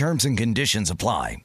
Terms 0.00 0.24
and 0.24 0.34
conditions 0.34 0.88
apply. 0.88 1.36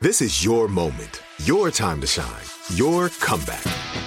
This 0.00 0.22
is 0.22 0.44
your 0.44 0.68
moment, 0.68 1.22
your 1.42 1.72
time 1.72 2.00
to 2.02 2.06
shine, 2.06 2.44
your 2.72 3.08
comeback. 3.08 3.64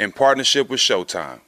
in 0.00 0.10
partnership 0.10 0.70
with 0.70 0.80
Showtime. 0.80 1.40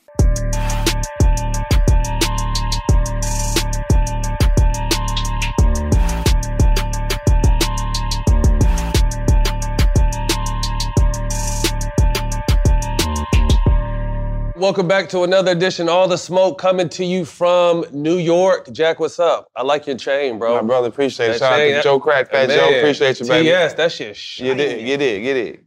Welcome 14.55 14.87
back 14.87 15.09
to 15.09 15.23
another 15.23 15.53
edition. 15.53 15.89
All 15.89 16.07
the 16.07 16.19
smoke 16.19 16.59
coming 16.59 16.91
to 16.91 17.05
you 17.05 17.25
from 17.25 17.87
New 17.91 18.19
York. 18.19 18.71
Jack, 18.71 19.01
what's 19.01 19.19
up? 19.19 19.49
I 19.57 19.63
like 19.63 19.87
your 19.87 19.97
chain, 19.97 20.39
bro. 20.39 20.55
My 20.57 20.63
brother, 20.63 20.89
appreciate 20.89 21.31
it. 21.31 21.33
That 21.33 21.39
Shout 21.39 21.53
out 21.55 21.65
to 21.65 21.83
Joe 21.83 21.99
Crack, 21.99 22.31
Fat 22.31 22.49
Man, 22.49 22.59
Joe. 22.59 22.79
Appreciate 22.79 23.19
you, 23.19 23.27
baby. 23.27 23.49
TS, 23.49 23.75
that 23.75 23.91
shit 23.91 24.39
You 24.39 24.55
did, 24.55 24.71
shiny. 24.73 24.91
you 24.91 24.97
did, 24.99 25.25
you 25.25 25.35
did. 25.35 25.65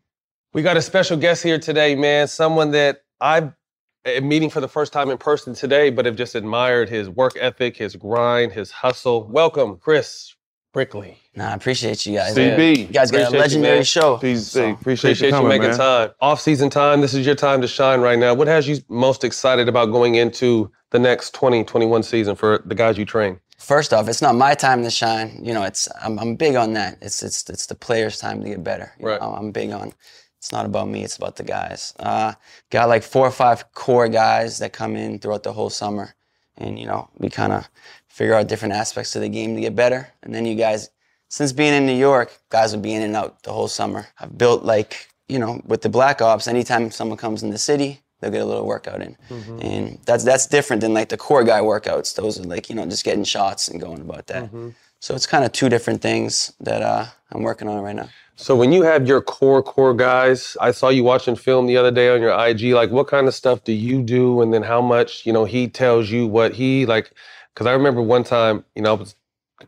We 0.56 0.62
got 0.62 0.78
a 0.78 0.82
special 0.82 1.18
guest 1.18 1.44
here 1.44 1.60
today, 1.60 1.96
man. 1.96 2.30
Someone 2.30 2.72
that 2.72 3.02
I 3.20 3.40
am 3.40 3.56
eh, 4.06 4.22
meeting 4.22 4.50
for 4.50 4.62
the 4.62 4.70
first 4.70 4.94
time 4.94 5.10
in 5.10 5.18
person 5.18 5.54
today, 5.54 5.90
but 5.90 6.06
have 6.06 6.16
just 6.16 6.34
admired 6.34 6.88
his 6.88 7.10
work 7.10 7.34
ethic, 7.38 7.76
his 7.76 7.98
grind, 7.98 8.54
his 8.54 8.72
hustle. 8.72 9.28
Welcome, 9.28 9.76
Chris 9.76 10.34
Brickley. 10.72 11.18
Nah, 11.36 11.50
I 11.50 11.56
appreciate 11.56 12.06
you 12.06 12.16
guys. 12.16 12.38
CB. 12.38 12.78
You 12.78 12.86
guys 12.86 13.12
got 13.12 13.34
a 13.34 13.38
legendary 13.38 13.80
man. 13.80 13.84
show. 13.84 14.16
Peace, 14.16 14.48
So, 14.48 14.62
appreciate, 14.62 14.80
appreciate, 14.80 15.10
Appreciate 15.10 15.28
you 15.28 15.28
you 15.28 15.34
coming, 15.34 15.50
making 15.50 15.68
man. 15.72 15.78
time. 15.78 16.12
Off 16.22 16.40
season 16.40 16.70
time. 16.70 17.02
This 17.02 17.14
is 17.14 17.26
your 17.26 17.36
time 17.36 17.60
to 17.60 17.68
shine 17.68 18.00
right 18.00 18.18
now. 18.18 18.34
What 18.34 18.48
has 18.48 18.66
you 18.66 18.78
most 18.88 19.26
excited 19.26 19.68
about 19.68 19.88
going 19.88 20.16
into 20.16 20.72
the 20.92 21.00
next 21.00 21.34
2021 21.34 22.02
season 22.02 22.34
for 22.38 22.64
the 22.66 22.76
guys 22.76 22.98
you 22.98 23.04
train? 23.04 23.42
First 23.58 23.94
off, 23.94 24.08
it's 24.08 24.22
not 24.22 24.36
my 24.36 24.54
time 24.54 24.84
to 24.84 24.90
shine. 24.90 25.38
You 25.44 25.54
know, 25.54 25.64
it's 25.64 25.90
I'm, 26.02 26.18
I'm 26.18 26.36
big 26.38 26.56
on 26.56 26.72
that. 26.74 26.98
It's 27.02 27.24
it's 27.24 27.50
it's 27.50 27.66
the 27.66 27.76
players' 27.76 28.20
time 28.20 28.42
to 28.42 28.48
get 28.48 28.64
better. 28.64 28.94
You 29.00 29.08
Right. 29.08 29.20
know, 29.20 29.34
I'm 29.34 29.52
big 29.52 29.72
on. 29.72 29.92
It's 30.46 30.52
not 30.52 30.68
about 30.68 30.88
me. 30.88 31.04
It's 31.04 31.18
about 31.18 31.38
the 31.38 31.44
guys. 31.44 31.96
Uh, 31.98 32.34
got 32.70 32.88
like 32.88 33.02
four 33.02 33.26
or 33.26 33.32
five 33.32 33.72
core 33.74 34.08
guys 34.08 34.60
that 34.60 34.74
come 34.74 34.96
in 34.96 35.18
throughout 35.18 35.42
the 35.42 35.52
whole 35.52 35.72
summer, 35.72 36.14
and 36.56 36.78
you 36.78 36.86
know, 36.86 37.10
we 37.18 37.32
kind 37.32 37.52
of 37.52 37.68
figure 38.08 38.36
out 38.36 38.48
different 38.48 38.76
aspects 38.76 39.16
of 39.16 39.24
the 39.24 39.30
game 39.30 39.56
to 39.56 39.62
get 39.62 39.76
better. 39.76 40.08
And 40.22 40.36
then 40.36 40.46
you 40.46 40.54
guys, 40.54 40.92
since 41.30 41.52
being 41.52 41.74
in 41.74 41.88
New 41.88 41.98
York, 41.98 42.32
guys 42.50 42.76
will 42.76 42.84
be 42.84 42.94
in 42.94 43.02
and 43.02 43.16
out 43.16 43.42
the 43.42 43.52
whole 43.54 43.68
summer. 43.68 44.06
I've 44.20 44.38
built 44.38 44.64
like 44.64 45.08
you 45.28 45.40
know, 45.40 45.62
with 45.66 45.82
the 45.82 45.90
Black 45.90 46.22
Ops, 46.22 46.48
anytime 46.48 46.92
someone 46.92 47.18
comes 47.18 47.42
in 47.42 47.50
the 47.50 47.58
city, 47.58 48.02
they'll 48.20 48.30
get 48.30 48.42
a 48.42 48.46
little 48.46 48.68
workout 48.68 49.02
in. 49.02 49.18
And 49.64 49.98
that's 50.06 50.24
that's 50.24 50.46
different 50.46 50.82
than 50.82 50.94
like 50.94 51.10
the 51.10 51.18
core 51.18 51.44
guy 51.44 51.62
workouts. 51.62 52.14
Those 52.16 52.40
are 52.40 52.44
like, 52.44 52.70
you 52.70 52.76
know, 52.76 52.86
just 52.86 53.04
getting 53.04 53.24
shots 53.24 53.68
and 53.68 53.82
going 53.82 54.02
about 54.02 54.28
that. 54.28 54.52
So 55.06 55.14
it's 55.14 55.28
kind 55.28 55.46
of 55.46 55.52
two 55.52 55.70
different 55.70 56.02
things 56.02 56.52
that 56.62 56.82
uh, 56.82 57.06
I'm 57.32 57.44
working 57.44 57.68
on 57.68 57.80
right 57.84 57.96
now. 57.96 58.10
So 58.38 58.56
when 58.56 58.72
you 58.72 58.82
have 58.82 59.08
your 59.08 59.22
core 59.22 59.62
core 59.62 59.94
guys, 59.94 60.58
I 60.60 60.72
saw 60.72 60.90
you 60.90 61.04
watching 61.04 61.36
film 61.36 61.68
the 61.68 61.78
other 61.78 61.92
day 61.92 62.10
on 62.10 62.22
your 62.22 62.32
IG. 62.32 62.74
Like, 62.74 62.90
what 62.90 63.08
kind 63.08 63.28
of 63.28 63.36
stuff 63.36 63.64
do 63.64 63.72
you 63.72 64.02
do, 64.02 64.42
and 64.42 64.52
then 64.52 64.64
how 64.64 64.82
much 64.82 65.24
you 65.24 65.32
know 65.32 65.46
he 65.46 65.68
tells 65.68 66.10
you 66.10 66.26
what 66.26 66.56
he 66.56 66.88
like? 66.88 67.12
Because 67.54 67.68
I 67.68 67.74
remember 67.74 68.02
one 68.02 68.24
time, 68.24 68.66
you 68.74 68.82
know, 68.82 68.96
I 68.96 68.98
was, 68.98 69.16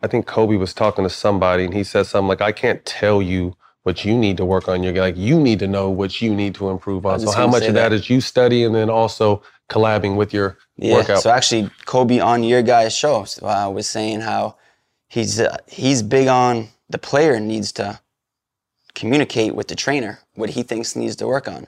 I 0.02 0.08
think 0.08 0.26
Kobe 0.26 0.56
was 0.56 0.74
talking 0.74 1.04
to 1.04 1.10
somebody, 1.10 1.66
and 1.66 1.74
he 1.76 1.84
said 1.84 2.08
something 2.08 2.28
like, 2.28 2.42
"I 2.42 2.52
can't 2.52 2.84
tell 2.84 3.22
you 3.22 3.56
what 3.84 4.04
you 4.04 4.18
need 4.18 4.38
to 4.38 4.46
work 4.46 4.68
on. 4.68 4.82
You're 4.82 4.96
like, 4.96 5.18
you 5.18 5.40
need 5.40 5.60
to 5.60 5.68
know 5.68 5.92
what 5.92 6.20
you 6.20 6.34
need 6.34 6.56
to 6.56 6.72
improve 6.72 7.06
on." 7.06 7.20
So 7.20 7.30
how 7.30 7.46
much 7.46 7.68
of 7.68 7.76
that 7.76 7.92
that. 7.92 7.96
is 7.96 8.10
you 8.10 8.22
study, 8.22 8.64
and 8.64 8.74
then 8.74 8.90
also 8.90 9.44
collabing 9.70 10.16
with 10.16 10.34
your 10.34 10.58
Yeah. 10.78 10.96
workout? 10.96 11.22
So 11.22 11.30
actually, 11.30 11.70
Kobe 11.86 12.18
on 12.18 12.42
your 12.42 12.64
guys' 12.64 12.98
show 12.98 13.28
uh, 13.44 13.70
was 13.72 13.88
saying 13.88 14.22
how 14.22 14.56
he's 15.08 15.40
uh, 15.40 15.58
he's 15.68 16.02
big 16.02 16.28
on 16.28 16.70
the 16.90 16.98
player 16.98 17.40
needs 17.40 17.72
to 17.74 18.00
communicate 18.96 19.56
with 19.56 19.68
the 19.68 19.76
trainer 19.76 20.20
what 20.36 20.52
he 20.52 20.64
thinks 20.64 20.96
needs 20.96 21.16
to 21.18 21.28
work 21.28 21.48
on, 21.48 21.68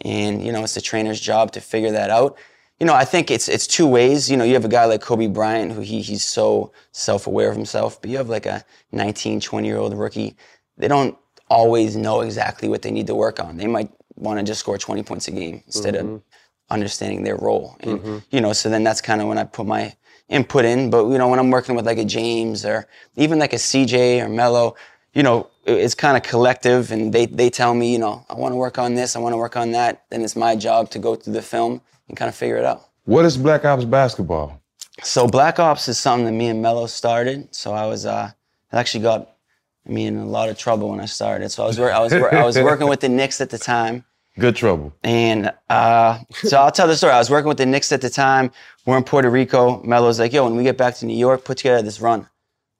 and 0.00 0.44
you 0.44 0.52
know 0.52 0.62
it's 0.62 0.74
the 0.74 0.80
trainer's 0.80 1.20
job 1.20 1.52
to 1.52 1.60
figure 1.60 1.92
that 1.92 2.10
out. 2.10 2.36
You 2.80 2.86
know, 2.86 2.94
I 2.94 3.04
think 3.04 3.30
it's 3.30 3.48
it's 3.48 3.66
two 3.66 3.86
ways. 3.86 4.30
You 4.30 4.36
know, 4.36 4.44
you 4.44 4.54
have 4.54 4.64
a 4.64 4.68
guy 4.68 4.84
like 4.86 5.00
Kobe 5.00 5.28
Bryant 5.28 5.72
who 5.72 5.80
he 5.80 6.02
he's 6.02 6.24
so 6.24 6.72
self-aware 6.92 7.50
of 7.50 7.56
himself, 7.56 8.00
but 8.00 8.10
you 8.10 8.16
have 8.16 8.28
like 8.28 8.46
a 8.46 8.64
19, 8.92 9.40
20 9.40 9.66
year 9.68 9.76
old 9.78 9.94
rookie. 9.96 10.36
They 10.76 10.88
don't 10.88 11.16
always 11.48 11.96
know 11.96 12.22
exactly 12.22 12.68
what 12.68 12.82
they 12.82 12.90
need 12.90 13.06
to 13.06 13.14
work 13.14 13.38
on. 13.38 13.56
They 13.58 13.66
might 13.66 13.90
want 14.16 14.38
to 14.38 14.44
just 14.44 14.60
score 14.60 14.78
20 14.78 15.02
points 15.02 15.28
a 15.28 15.30
game 15.30 15.62
instead 15.66 15.94
of 15.94 16.22
understanding 16.70 17.22
their 17.24 17.36
role. 17.36 17.76
And 17.80 18.22
you 18.30 18.40
know, 18.40 18.52
so 18.52 18.68
then 18.70 18.82
that's 18.82 19.00
kind 19.02 19.20
of 19.20 19.28
when 19.28 19.38
I 19.38 19.44
put 19.44 19.66
my 19.66 19.94
input 20.28 20.64
in. 20.64 20.90
But 20.90 21.08
you 21.08 21.18
know, 21.18 21.28
when 21.28 21.38
I'm 21.38 21.50
working 21.50 21.74
with 21.74 21.86
like 21.86 21.98
a 21.98 22.04
James 22.04 22.64
or 22.64 22.86
even 23.16 23.38
like 23.38 23.52
a 23.52 23.56
CJ 23.56 24.24
or 24.24 24.28
Melo, 24.28 24.76
you 25.14 25.22
know, 25.22 25.48
it's 25.64 25.94
kind 25.94 26.16
of 26.16 26.22
collective, 26.22 26.90
and 26.90 27.12
they 27.12 27.26
they 27.26 27.50
tell 27.50 27.74
me, 27.74 27.92
you 27.92 27.98
know, 27.98 28.24
I 28.28 28.34
want 28.34 28.52
to 28.52 28.56
work 28.56 28.78
on 28.78 28.94
this, 28.94 29.14
I 29.16 29.18
want 29.18 29.32
to 29.32 29.36
work 29.36 29.56
on 29.56 29.72
that. 29.72 30.04
Then 30.10 30.22
it's 30.22 30.36
my 30.36 30.56
job 30.56 30.90
to 30.90 30.98
go 30.98 31.14
through 31.14 31.34
the 31.34 31.42
film 31.42 31.80
and 32.08 32.16
kind 32.16 32.28
of 32.28 32.34
figure 32.34 32.56
it 32.56 32.64
out. 32.64 32.88
What 33.04 33.24
is 33.24 33.36
Black 33.36 33.64
Ops 33.64 33.84
basketball? 33.84 34.60
So 35.02 35.26
Black 35.26 35.58
Ops 35.58 35.88
is 35.88 35.98
something 35.98 36.26
that 36.26 36.32
me 36.32 36.48
and 36.48 36.62
Melo 36.62 36.86
started. 36.86 37.54
So 37.54 37.72
I 37.72 37.86
was 37.86 38.06
uh, 38.06 38.30
I 38.72 38.80
actually 38.80 39.02
got 39.02 39.36
me 39.84 40.06
in 40.06 40.16
a 40.16 40.26
lot 40.26 40.48
of 40.48 40.58
trouble 40.58 40.90
when 40.90 41.00
I 41.00 41.06
started. 41.06 41.50
So 41.50 41.64
I 41.64 41.66
was 41.66 41.78
I 41.78 41.98
was 41.98 42.12
I 42.12 42.44
was 42.44 42.56
working 42.58 42.88
with 42.88 43.00
the 43.00 43.08
Knicks 43.08 43.40
at 43.40 43.50
the 43.50 43.58
time. 43.58 44.04
Good 44.38 44.56
trouble. 44.56 44.94
And 45.02 45.52
uh, 45.68 46.20
so 46.32 46.58
I'll 46.58 46.70
tell 46.70 46.86
the 46.86 46.96
story. 46.96 47.12
I 47.12 47.18
was 47.18 47.30
working 47.30 47.48
with 47.48 47.58
the 47.58 47.66
Knicks 47.66 47.92
at 47.92 48.00
the 48.00 48.08
time. 48.08 48.50
We're 48.86 48.96
in 48.96 49.04
Puerto 49.04 49.28
Rico. 49.28 49.82
Melo's 49.82 50.18
like, 50.18 50.32
yo, 50.32 50.44
when 50.44 50.56
we 50.56 50.62
get 50.62 50.78
back 50.78 50.96
to 50.96 51.06
New 51.06 51.16
York, 51.16 51.44
put 51.44 51.58
together 51.58 51.82
this 51.82 52.00
run. 52.00 52.26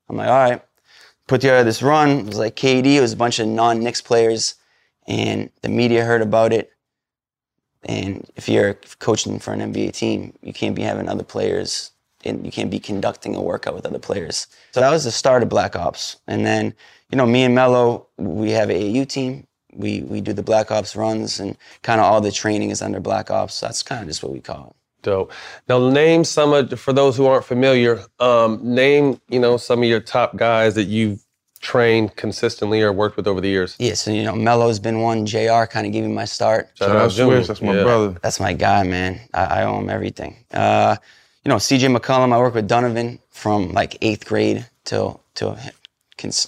I'm 0.09 0.17
like, 0.17 0.29
all 0.29 0.51
right. 0.51 0.63
Put 1.29 1.43
together 1.43 1.65
this 1.65 1.83
run. 1.83 2.11
It 2.11 2.27
was 2.27 2.39
like 2.39 2.57
KD. 2.57 2.95
It 2.95 3.01
was 3.01 3.13
a 3.13 3.17
bunch 3.17 3.39
of 3.39 3.49
non-Knicks 3.49 4.01
players. 4.01 4.55
And 5.07 5.51
the 5.61 5.69
media 5.69 6.05
heard 6.05 6.23
about 6.23 6.53
it. 6.53 6.73
And 7.85 8.31
if 8.37 8.49
you're 8.49 8.75
coaching 8.99 9.39
for 9.39 9.53
an 9.53 9.61
NBA 9.73 9.93
team, 9.95 10.33
you 10.41 10.53
can't 10.53 10.75
be 10.75 10.83
having 10.83 11.09
other 11.09 11.25
players 11.25 11.91
and 12.25 12.47
you 12.47 12.53
can't 12.53 12.71
be 12.71 12.79
conducting 12.79 13.35
a 13.35 13.43
workout 13.43 13.75
with 13.75 13.87
other 13.87 13.99
players. 13.99 14.47
So 14.71 14.81
that 14.81 14.91
was 14.91 15.05
the 15.05 15.11
start 15.11 15.43
of 15.43 15.49
Black 15.49 15.75
Ops. 15.75 16.17
And 16.27 16.47
then, 16.47 16.75
you 17.11 17.19
know, 17.19 17.27
me 17.27 17.43
and 17.43 17.55
Melo, 17.55 18.07
we 18.17 18.53
have 18.53 18.71
an 18.71 18.97
AU 18.97 19.05
team. 19.05 19.47
We 19.75 20.03
we 20.03 20.21
do 20.21 20.33
the 20.33 20.43
Black 20.43 20.71
Ops 20.71 20.95
runs 20.97 21.41
and 21.41 21.57
kind 21.83 22.01
of 22.01 22.07
all 22.07 22.21
the 22.21 22.33
training 22.33 22.71
is 22.71 22.83
under 22.83 23.01
Black 23.01 23.31
Ops. 23.31 23.55
So 23.55 23.67
that's 23.67 23.83
kind 23.83 24.03
of 24.03 24.09
just 24.09 24.23
what 24.23 24.33
we 24.33 24.41
call 24.41 24.69
it. 24.71 24.77
Dope. 25.03 25.33
Now, 25.69 25.89
name 25.91 26.23
some 26.25 26.53
of 26.53 26.79
for 26.79 26.93
those 26.93 27.17
who 27.17 27.27
aren't 27.27 27.45
familiar. 27.45 28.05
Um, 28.21 28.61
name 28.63 29.21
you 29.29 29.41
know 29.41 29.57
some 29.57 29.83
of 29.83 29.89
your 29.89 30.01
top 30.01 30.37
guys 30.37 30.75
that 30.77 30.85
you've 30.85 31.25
trained 31.61 32.15
consistently 32.17 32.83
or 32.83 32.93
worked 32.93 33.17
with 33.17 33.27
over 33.27 33.41
the 33.41 33.49
years? 33.49 33.77
Yeah, 33.79 33.95
so 33.95 34.11
you 34.11 34.23
know, 34.25 34.35
Melo's 34.35 34.79
been 34.79 35.01
one. 35.01 35.27
Jr. 35.27 35.65
kind 35.71 35.87
of 35.87 35.93
gave 35.93 36.05
me 36.05 36.13
my 36.13 36.25
start. 36.25 36.71
Shout 36.75 36.91
out 36.97 37.11
Junior. 37.11 37.37
Swish, 37.39 37.49
that's 37.49 37.63
my 37.63 37.75
Yeah. 37.77 37.83
brother. 37.83 38.17
That's 38.23 38.41
my 38.41 38.53
guy, 38.53 38.83
man. 38.85 39.21
I, 39.35 39.45
I 39.45 39.65
owe 39.65 39.79
him 39.79 39.89
everything. 39.91 40.37
Uh, 40.53 40.97
you 41.45 41.49
know, 41.49 41.57
CJ 41.57 41.97
McCollum. 41.97 42.33
I 42.33 42.39
work 42.39 42.55
with 42.55 42.69
Donovan 42.69 43.19
from 43.31 43.73
like 43.73 43.97
eighth 44.03 44.25
grade 44.27 44.67
till 44.85 45.21
till 45.35 45.57
cons- 45.57 45.71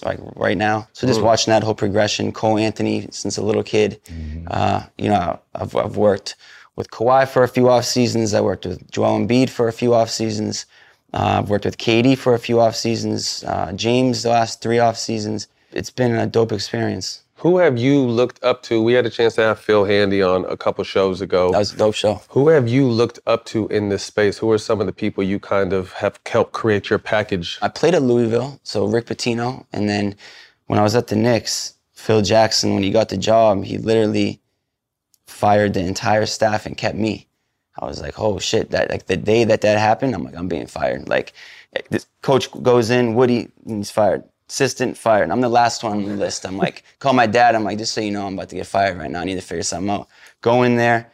like 0.05 0.19
right 0.35 0.57
now. 0.57 0.87
So 0.93 1.07
just 1.07 1.21
watching 1.21 1.51
that 1.51 1.63
whole 1.63 1.75
progression. 1.75 2.31
Cole 2.31 2.57
Anthony 2.57 3.07
since 3.11 3.37
a 3.37 3.41
little 3.43 3.63
kid. 3.63 3.99
Uh, 4.47 4.83
you 4.97 5.09
know, 5.09 5.39
I've, 5.53 5.75
I've 5.75 5.97
worked 5.97 6.35
with 6.75 6.89
Kawhi 6.91 7.27
for 7.27 7.43
a 7.43 7.47
few 7.47 7.69
off 7.69 7.85
seasons. 7.85 8.33
I 8.33 8.41
worked 8.41 8.65
with 8.65 8.89
Joel 8.91 9.19
Embiid 9.19 9.49
for 9.49 9.67
a 9.67 9.73
few 9.73 9.93
off 9.93 10.09
seasons. 10.09 10.65
Uh, 11.13 11.39
I've 11.39 11.49
worked 11.49 11.65
with 11.65 11.77
KD 11.77 12.17
for 12.17 12.33
a 12.33 12.39
few 12.39 12.59
off 12.59 12.75
seasons. 12.75 13.43
Uh, 13.45 13.71
James 13.73 14.23
the 14.23 14.29
last 14.29 14.61
three 14.61 14.79
off 14.79 14.97
seasons. 14.97 15.47
It's 15.71 15.89
been 15.89 16.15
a 16.15 16.27
dope 16.27 16.51
experience. 16.51 17.21
Who 17.39 17.57
have 17.57 17.77
you 17.77 17.99
looked 17.99 18.43
up 18.43 18.63
to? 18.63 18.81
We 18.81 18.93
had 18.93 19.05
a 19.05 19.09
chance 19.09 19.35
to 19.35 19.41
have 19.41 19.59
Phil 19.59 19.83
Handy 19.83 20.21
on 20.21 20.45
a 20.45 20.55
couple 20.55 20.83
shows 20.83 21.19
ago. 21.19 21.51
That 21.51 21.59
was 21.59 21.73
a 21.73 21.77
dope 21.77 21.93
show. 21.93 22.21
Who 22.29 22.47
have 22.47 22.67
you 22.67 22.87
looked 22.87 23.19
up 23.27 23.45
to 23.45 23.67
in 23.67 23.89
this 23.89 24.03
space? 24.03 24.37
Who 24.37 24.49
are 24.51 24.57
some 24.57 24.79
of 24.79 24.87
the 24.87 24.93
people 24.93 25.23
you 25.23 25.39
kind 25.39 25.73
of 25.73 25.91
have 25.93 26.19
helped 26.25 26.53
create 26.53 26.89
your 26.89 26.97
package? 26.97 27.59
I 27.61 27.67
played 27.67 27.93
at 27.93 28.01
Louisville, 28.01 28.59
so 28.63 28.85
Rick 28.85 29.07
Pitino, 29.07 29.65
and 29.73 29.89
then 29.89 30.15
when 30.67 30.79
I 30.79 30.83
was 30.83 30.95
at 30.95 31.07
the 31.07 31.15
Knicks, 31.17 31.73
Phil 31.91 32.21
Jackson, 32.21 32.73
when 32.73 32.83
he 32.83 32.91
got 32.91 33.09
the 33.09 33.17
job, 33.17 33.65
he 33.65 33.77
literally 33.77 34.39
fired 35.27 35.73
the 35.73 35.81
entire 35.81 36.25
staff 36.25 36.65
and 36.65 36.77
kept 36.77 36.97
me. 36.97 37.27
I 37.77 37.85
was 37.85 37.99
like, 37.99 38.17
oh 38.17 38.39
shit! 38.39 38.71
That 38.71 38.89
like 38.89 39.07
the 39.07 39.17
day 39.17 39.43
that 39.43 39.59
that 39.61 39.77
happened, 39.77 40.15
I'm 40.15 40.23
like, 40.23 40.37
I'm 40.37 40.47
being 40.47 40.67
fired. 40.67 41.09
Like, 41.09 41.33
this 41.89 42.07
coach 42.21 42.49
goes 42.63 42.89
in, 42.89 43.15
Woody, 43.15 43.49
and 43.65 43.77
he's 43.79 43.91
fired. 43.91 44.23
Assistant 44.49 44.97
fired. 44.97 45.31
I'm 45.31 45.41
the 45.41 45.49
last 45.49 45.83
one 45.83 45.93
on 45.93 46.05
the 46.05 46.15
list. 46.15 46.45
I'm 46.45 46.57
like, 46.57 46.83
call 46.99 47.13
my 47.13 47.27
dad. 47.27 47.55
I'm 47.55 47.63
like, 47.63 47.77
just 47.77 47.93
so 47.93 48.01
you 48.01 48.11
know, 48.11 48.27
I'm 48.27 48.35
about 48.35 48.49
to 48.49 48.55
get 48.55 48.67
fired 48.67 48.97
right 48.97 49.09
now. 49.09 49.21
I 49.21 49.25
need 49.25 49.35
to 49.35 49.41
figure 49.41 49.63
something 49.63 49.89
out. 49.89 50.07
Go 50.41 50.63
in 50.63 50.75
there, 50.75 51.11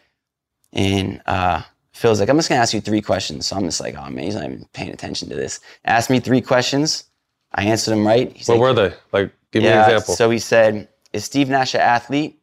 and 0.74 1.22
uh, 1.26 1.62
Phil's 1.94 2.20
like, 2.20 2.30
I'm 2.30 2.38
just 2.38 2.50
gonna 2.50 2.62
ask 2.62 2.74
you 2.74 2.82
three 2.82 3.02
questions. 3.02 3.48
So 3.48 3.56
I'm 3.56 3.64
just 3.64 3.80
like, 3.80 3.96
oh 3.96 4.10
man, 4.10 4.26
he's 4.26 4.36
not 4.36 4.46
even 4.46 4.66
paying 4.74 4.92
attention 4.92 5.30
to 5.30 5.36
this. 5.36 5.60
Ask 5.86 6.10
me 6.10 6.20
three 6.20 6.42
questions. 6.42 7.06
I 7.54 7.66
answered 7.66 7.92
them 7.92 8.06
right. 8.06 8.32
He's 8.36 8.48
What 8.48 8.56
like, 8.56 8.62
were 8.62 8.74
they? 8.74 8.96
Like, 9.12 9.34
give 9.52 9.64
me 9.64 9.70
an 9.70 9.80
example. 9.80 10.16
So 10.16 10.30
he 10.30 10.40
said, 10.40 10.88
Is 11.14 11.26
Steve 11.26 11.50
Nash 11.50 11.74
an 11.74 11.82
athlete? 11.82 12.40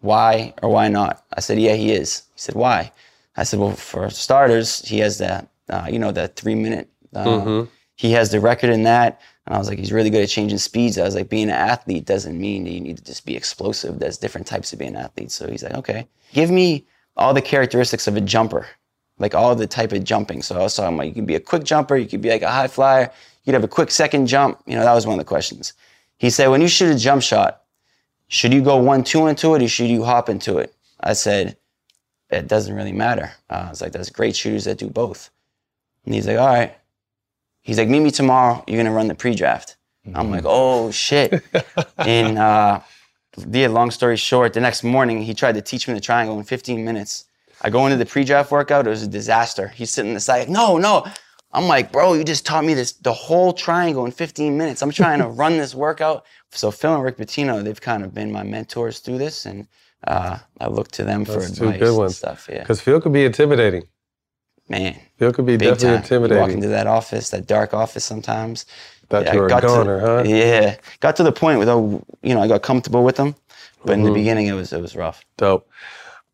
Why 0.00 0.54
or 0.62 0.70
why 0.70 0.88
not? 0.88 1.24
I 1.32 1.40
said, 1.40 1.58
Yeah, 1.58 1.74
he 1.74 1.92
is. 1.92 2.22
He 2.34 2.40
said, 2.40 2.54
Why? 2.54 2.92
I 3.36 3.44
said, 3.44 3.60
Well, 3.60 3.72
for 3.72 4.10
starters, 4.10 4.80
he 4.86 4.98
has 4.98 5.18
the, 5.18 5.46
uh, 5.68 5.86
you 5.90 5.98
know, 5.98 6.12
the 6.12 6.28
three 6.28 6.54
minute. 6.54 6.88
Uh, 7.14 7.24
Mm-hmm. 7.24 7.70
He 7.94 8.12
has 8.12 8.30
the 8.30 8.40
record 8.40 8.70
in 8.70 8.82
that. 8.84 9.20
And 9.46 9.54
I 9.54 9.58
was 9.58 9.68
like, 9.68 9.78
He's 9.78 9.92
really 9.92 10.10
good 10.10 10.22
at 10.22 10.28
changing 10.28 10.58
speeds. 10.58 10.98
I 10.98 11.04
was 11.04 11.14
like, 11.14 11.28
Being 11.28 11.44
an 11.44 11.50
athlete 11.50 12.04
doesn't 12.04 12.38
mean 12.38 12.64
that 12.64 12.70
you 12.70 12.80
need 12.80 12.98
to 12.98 13.04
just 13.04 13.26
be 13.26 13.36
explosive. 13.36 13.98
There's 13.98 14.18
different 14.18 14.46
types 14.46 14.72
of 14.72 14.78
being 14.78 14.96
an 14.96 15.02
athlete. 15.02 15.30
So 15.30 15.50
he's 15.50 15.62
like, 15.62 15.74
Okay, 15.74 16.06
give 16.32 16.50
me 16.50 16.86
all 17.16 17.34
the 17.34 17.42
characteristics 17.42 18.06
of 18.06 18.16
a 18.16 18.20
jumper, 18.20 18.66
like 19.18 19.34
all 19.34 19.54
the 19.54 19.66
type 19.66 19.92
of 19.92 20.04
jumping. 20.04 20.42
So 20.42 20.56
I 20.56 20.62
was 20.62 20.74
talking 20.74 20.94
about 20.94 21.08
you 21.08 21.14
could 21.14 21.26
be 21.26 21.34
a 21.34 21.40
quick 21.40 21.64
jumper, 21.64 21.96
you 21.96 22.08
could 22.08 22.22
be 22.22 22.30
like 22.30 22.42
a 22.42 22.50
high 22.50 22.68
flyer, 22.68 23.10
you 23.44 23.44
could 23.46 23.54
have 23.54 23.64
a 23.64 23.68
quick 23.68 23.90
second 23.90 24.26
jump. 24.26 24.60
You 24.66 24.76
know, 24.76 24.84
that 24.84 24.94
was 24.94 25.06
one 25.06 25.14
of 25.14 25.24
the 25.24 25.28
questions. 25.28 25.74
He 26.18 26.30
said, 26.30 26.48
when 26.48 26.60
you 26.60 26.68
shoot 26.68 26.94
a 26.94 26.98
jump 26.98 27.22
shot, 27.22 27.62
should 28.28 28.54
you 28.54 28.62
go 28.62 28.76
one, 28.76 29.04
two 29.04 29.26
into 29.26 29.54
it 29.54 29.62
or 29.62 29.68
should 29.68 29.88
you 29.88 30.04
hop 30.04 30.28
into 30.28 30.58
it? 30.58 30.74
I 31.00 31.12
said, 31.12 31.56
it 32.30 32.48
doesn't 32.48 32.74
really 32.74 32.92
matter. 32.92 33.32
Uh, 33.50 33.64
I 33.66 33.70
was 33.70 33.82
like, 33.82 33.92
there's 33.92 34.08
great 34.08 34.34
shooters 34.34 34.64
that 34.64 34.78
do 34.78 34.88
both. 34.88 35.30
And 36.04 36.14
he's 36.14 36.26
like, 36.26 36.38
all 36.38 36.46
right. 36.46 36.74
He's 37.62 37.78
like, 37.78 37.88
meet 37.88 38.00
me 38.00 38.10
tomorrow. 38.10 38.62
You're 38.66 38.76
going 38.76 38.86
to 38.86 38.92
run 38.92 39.08
the 39.08 39.14
pre-draft. 39.14 39.76
I'm 40.14 40.30
like, 40.30 40.42
oh, 40.44 40.90
shit. 40.90 41.42
and 41.98 42.36
uh, 42.38 42.80
yeah, 43.50 43.68
long 43.68 43.90
story 43.92 44.16
short, 44.16 44.52
the 44.52 44.60
next 44.60 44.82
morning, 44.82 45.22
he 45.22 45.32
tried 45.32 45.54
to 45.54 45.62
teach 45.62 45.86
me 45.86 45.94
the 45.94 46.00
triangle 46.00 46.36
in 46.38 46.44
15 46.44 46.84
minutes. 46.84 47.24
I 47.62 47.70
go 47.70 47.86
into 47.86 47.96
the 47.96 48.06
pre-draft 48.06 48.50
workout. 48.50 48.86
It 48.86 48.90
was 48.90 49.04
a 49.04 49.08
disaster. 49.08 49.68
He's 49.68 49.90
sitting 49.90 50.10
in 50.10 50.14
the 50.14 50.20
side, 50.20 50.40
like, 50.40 50.48
no, 50.48 50.76
no. 50.78 51.06
I'm 51.52 51.68
like, 51.68 51.92
bro, 51.92 52.14
you 52.14 52.24
just 52.24 52.46
taught 52.46 52.64
me 52.64 52.74
this 52.74 52.92
the 52.92 53.12
whole 53.12 53.52
triangle 53.52 54.04
in 54.06 54.10
15 54.10 54.56
minutes. 54.56 54.82
I'm 54.82 54.90
trying 54.90 55.20
to 55.20 55.28
run 55.42 55.58
this 55.58 55.74
workout. 55.74 56.24
So 56.50 56.70
Phil 56.70 56.94
and 56.94 57.02
Rick 57.04 57.18
Pitino, 57.18 57.62
they've 57.62 57.80
kind 57.80 58.02
of 58.02 58.12
been 58.14 58.32
my 58.32 58.42
mentors 58.42 58.98
through 59.00 59.18
this, 59.18 59.44
and 59.46 59.68
uh, 60.06 60.38
I 60.60 60.66
look 60.68 60.90
to 60.92 61.04
them 61.04 61.24
for 61.24 61.40
That's 61.40 61.56
two 61.58 61.64
advice 61.66 61.78
good 61.78 61.88
and 61.88 61.98
ones. 61.98 62.16
stuff. 62.16 62.48
Yeah, 62.50 62.60
Because 62.60 62.80
Phil 62.80 63.00
could 63.00 63.12
be 63.12 63.24
intimidating. 63.24 63.84
Man, 64.72 65.00
Phil 65.18 65.32
could 65.32 65.46
be 65.46 65.56
definitely 65.56 66.08
time. 66.08 66.22
You 66.30 66.36
walk 66.40 66.50
into 66.50 66.68
that 66.68 66.86
office, 66.86 67.30
that 67.30 67.46
dark 67.46 67.74
office 67.74 68.04
sometimes. 68.04 68.66
Thought 69.10 69.24
Yeah, 69.26 69.34
you 69.34 69.40
were 69.40 69.48
got 69.48 69.60
to- 69.60 70.00
huh? 70.00 70.22
Yeah, 70.26 70.76
got 71.00 71.16
to 71.16 71.22
the 71.22 71.32
point 71.32 71.58
where 71.58 71.66
though, 71.66 72.04
you 72.22 72.34
know 72.34 72.42
I 72.42 72.48
got 72.48 72.62
comfortable 72.62 73.04
with 73.04 73.16
them, 73.16 73.34
but 73.84 73.92
Mm-hmm. 73.92 73.92
in 73.92 74.04
the 74.04 74.10
beginning 74.12 74.46
it 74.46 74.54
was 74.54 74.72
it 74.72 74.80
was 74.80 74.96
rough. 74.96 75.24
Dope. 75.36 75.68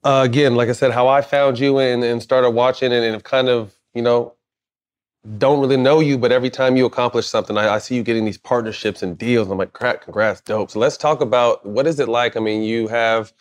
Uh, 0.04 0.22
again, 0.24 0.54
like 0.54 0.68
I 0.68 0.72
said, 0.72 0.92
how 0.92 1.08
I 1.08 1.20
found 1.22 1.58
you 1.58 1.78
and, 1.78 2.04
and 2.04 2.22
started 2.22 2.50
watching 2.50 2.92
and, 2.92 3.04
and 3.04 3.14
have 3.14 3.24
kind 3.24 3.48
of, 3.48 3.74
you 3.94 4.02
know, 4.02 4.34
don't 5.38 5.60
really 5.60 5.76
know 5.76 6.00
you, 6.00 6.16
but 6.16 6.32
every 6.32 6.50
time 6.50 6.76
you 6.76 6.86
accomplish 6.86 7.26
something, 7.26 7.58
I, 7.58 7.74
I 7.74 7.78
see 7.78 7.96
you 7.96 8.02
getting 8.04 8.24
these 8.24 8.38
partnerships 8.38 9.02
and 9.02 9.18
deals. 9.18 9.50
I'm 9.50 9.58
like, 9.58 9.72
crap, 9.72 10.02
congrats, 10.02 10.40
dope. 10.40 10.70
So 10.70 10.78
let's 10.78 10.96
talk 10.96 11.20
about 11.20 11.66
what 11.66 11.86
is 11.86 11.98
it 12.00 12.08
like? 12.08 12.36
I 12.36 12.40
mean, 12.40 12.62
you 12.62 12.88
have 12.88 13.32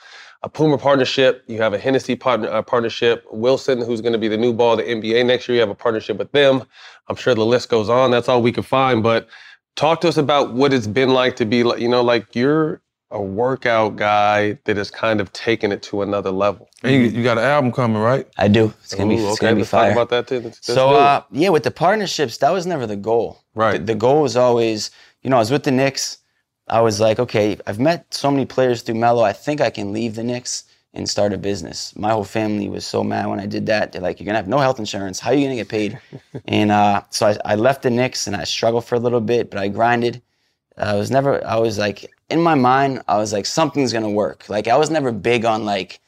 a 0.43 0.49
Puma 0.49 0.77
partnership, 0.77 1.43
you 1.47 1.61
have 1.61 1.73
a 1.73 1.77
Hennessy 1.77 2.15
partner, 2.15 2.49
uh, 2.49 2.61
partnership, 2.61 3.25
Wilson, 3.31 3.81
who's 3.81 4.01
going 4.01 4.13
to 4.13 4.19
be 4.19 4.27
the 4.27 4.37
new 4.37 4.53
ball 4.53 4.73
of 4.73 4.79
the 4.79 4.83
NBA 4.85 5.25
next 5.25 5.47
year. 5.47 5.55
You 5.55 5.61
have 5.61 5.69
a 5.69 5.75
partnership 5.75 6.17
with 6.17 6.31
them. 6.31 6.63
I'm 7.07 7.15
sure 7.15 7.33
the 7.35 7.45
list 7.45 7.69
goes 7.69 7.89
on. 7.89 8.11
That's 8.11 8.29
all 8.29 8.41
we 8.41 8.51
could 8.51 8.65
find. 8.65 9.01
But 9.01 9.27
talk 9.75 10.01
to 10.01 10.07
us 10.07 10.17
about 10.17 10.53
what 10.53 10.73
it's 10.73 10.87
been 10.87 11.09
like 11.09 11.35
to 11.37 11.45
be 11.45 11.63
like, 11.63 11.79
you 11.79 11.87
know, 11.89 12.01
like 12.03 12.35
you're 12.35 12.81
a 13.09 13.21
workout 13.21 13.95
guy 13.95 14.59
that 14.65 14.75
has 14.75 14.91
kind 14.91 15.21
of 15.21 15.31
taken 15.31 15.71
it 15.71 15.81
to 15.81 16.01
another 16.01 16.29
level. 16.29 16.69
And 16.83 16.93
you, 16.93 16.99
you 17.03 17.23
got 17.23 17.37
an 17.37 17.45
album 17.45 17.71
coming, 17.71 18.01
right? 18.01 18.27
I 18.37 18.49
do. 18.49 18.73
It's 18.83 18.93
gonna 18.93 19.09
be 19.09 19.15
Ooh, 19.21 19.29
it's 19.29 19.37
okay, 19.39 19.45
gonna 19.47 19.55
be 19.55 19.61
let's 19.61 19.71
fire. 19.71 19.93
talk 19.93 19.93
about 19.93 20.09
that 20.09 20.27
too. 20.27 20.35
Let's- 20.41 20.57
let's 20.57 20.67
So 20.67 20.89
do 20.89 20.95
uh, 20.95 21.23
yeah, 21.31 21.49
with 21.49 21.63
the 21.63 21.71
partnerships, 21.71 22.37
that 22.39 22.51
was 22.51 22.65
never 22.67 22.85
the 22.85 22.97
goal. 22.97 23.39
Right. 23.55 23.77
The, 23.79 23.93
the 23.93 23.95
goal 23.95 24.21
was 24.23 24.35
always, 24.35 24.91
you 25.23 25.29
know, 25.29 25.37
I 25.37 25.39
was 25.39 25.51
with 25.51 25.63
the 25.63 25.71
Knicks. 25.71 26.17
I 26.67 26.81
was 26.81 26.99
like, 26.99 27.19
okay, 27.19 27.57
I've 27.65 27.79
met 27.79 28.13
so 28.13 28.29
many 28.29 28.45
players 28.45 28.81
through 28.81 28.95
Melo. 28.95 29.23
I 29.23 29.33
think 29.33 29.61
I 29.61 29.69
can 29.69 29.93
leave 29.93 30.15
the 30.15 30.23
Knicks 30.23 30.65
and 30.93 31.09
start 31.09 31.33
a 31.33 31.37
business. 31.37 31.95
My 31.95 32.11
whole 32.11 32.23
family 32.23 32.67
was 32.69 32.85
so 32.85 33.03
mad 33.03 33.27
when 33.27 33.39
I 33.39 33.45
did 33.45 33.65
that. 33.67 33.91
They're 33.91 34.01
like, 34.01 34.19
you're 34.19 34.25
gonna 34.25 34.37
have 34.37 34.47
no 34.47 34.57
health 34.57 34.79
insurance. 34.79 35.19
How 35.19 35.31
are 35.31 35.33
you 35.33 35.45
gonna 35.45 35.55
get 35.55 35.69
paid? 35.69 35.99
and 36.45 36.71
uh, 36.71 37.03
so 37.09 37.27
I, 37.27 37.37
I 37.45 37.55
left 37.55 37.83
the 37.83 37.89
Knicks 37.89 38.27
and 38.27 38.35
I 38.35 38.43
struggled 38.43 38.85
for 38.85 38.95
a 38.95 38.99
little 38.99 39.21
bit, 39.21 39.49
but 39.49 39.59
I 39.59 39.67
grinded. 39.67 40.21
I 40.77 40.95
was 40.95 41.09
never. 41.09 41.45
I 41.45 41.57
was 41.57 41.77
like 41.77 42.11
in 42.29 42.41
my 42.41 42.55
mind. 42.55 43.01
I 43.07 43.17
was 43.17 43.33
like, 43.33 43.45
something's 43.45 43.93
gonna 43.93 44.09
work. 44.09 44.49
Like 44.49 44.67
I 44.67 44.77
was 44.77 44.89
never 44.89 45.11
big 45.11 45.45
on 45.45 45.65
like 45.65 45.99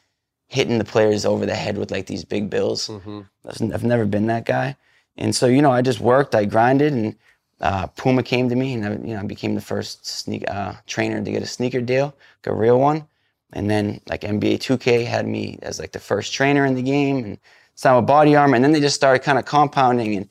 hitting 0.47 0.79
the 0.79 0.83
players 0.83 1.25
over 1.25 1.45
the 1.45 1.55
head 1.55 1.77
with 1.77 1.91
like 1.91 2.07
these 2.07 2.25
big 2.25 2.49
bills. 2.49 2.87
Mm-hmm. 2.87 3.71
I've 3.73 3.83
never 3.83 4.05
been 4.05 4.27
that 4.27 4.45
guy. 4.45 4.75
And 5.17 5.35
so, 5.35 5.47
you 5.47 5.61
know, 5.61 5.71
I 5.71 5.81
just 5.81 5.99
worked, 5.99 6.33
I 6.33 6.45
grinded, 6.45 6.93
and 6.93 7.15
uh, 7.61 7.87
Puma 7.87 8.23
came 8.23 8.49
to 8.49 8.55
me, 8.55 8.73
and 8.73 8.85
I, 8.85 8.89
you 8.91 9.13
know, 9.15 9.19
I 9.19 9.23
became 9.23 9.55
the 9.55 9.61
first 9.61 10.05
sneak 10.05 10.49
uh, 10.49 10.73
trainer 10.87 11.23
to 11.23 11.31
get 11.31 11.43
a 11.43 11.47
sneaker 11.47 11.81
deal, 11.81 12.05
like 12.43 12.53
a 12.53 12.55
real 12.55 12.79
one. 12.79 13.05
And 13.53 13.69
then, 13.69 13.99
like 14.07 14.21
NBA 14.21 14.59
2K 14.59 15.05
had 15.05 15.27
me 15.27 15.57
as 15.63 15.79
like 15.79 15.91
the 15.91 15.99
first 15.99 16.33
trainer 16.33 16.65
in 16.65 16.75
the 16.75 16.83
game, 16.83 17.17
and 17.23 17.37
signed 17.75 17.97
with 17.97 18.05
Body 18.07 18.35
Armor. 18.35 18.55
And 18.55 18.63
then 18.63 18.71
they 18.71 18.79
just 18.79 18.95
started 18.95 19.19
kind 19.23 19.39
of 19.39 19.45
compounding, 19.45 20.15
and 20.15 20.29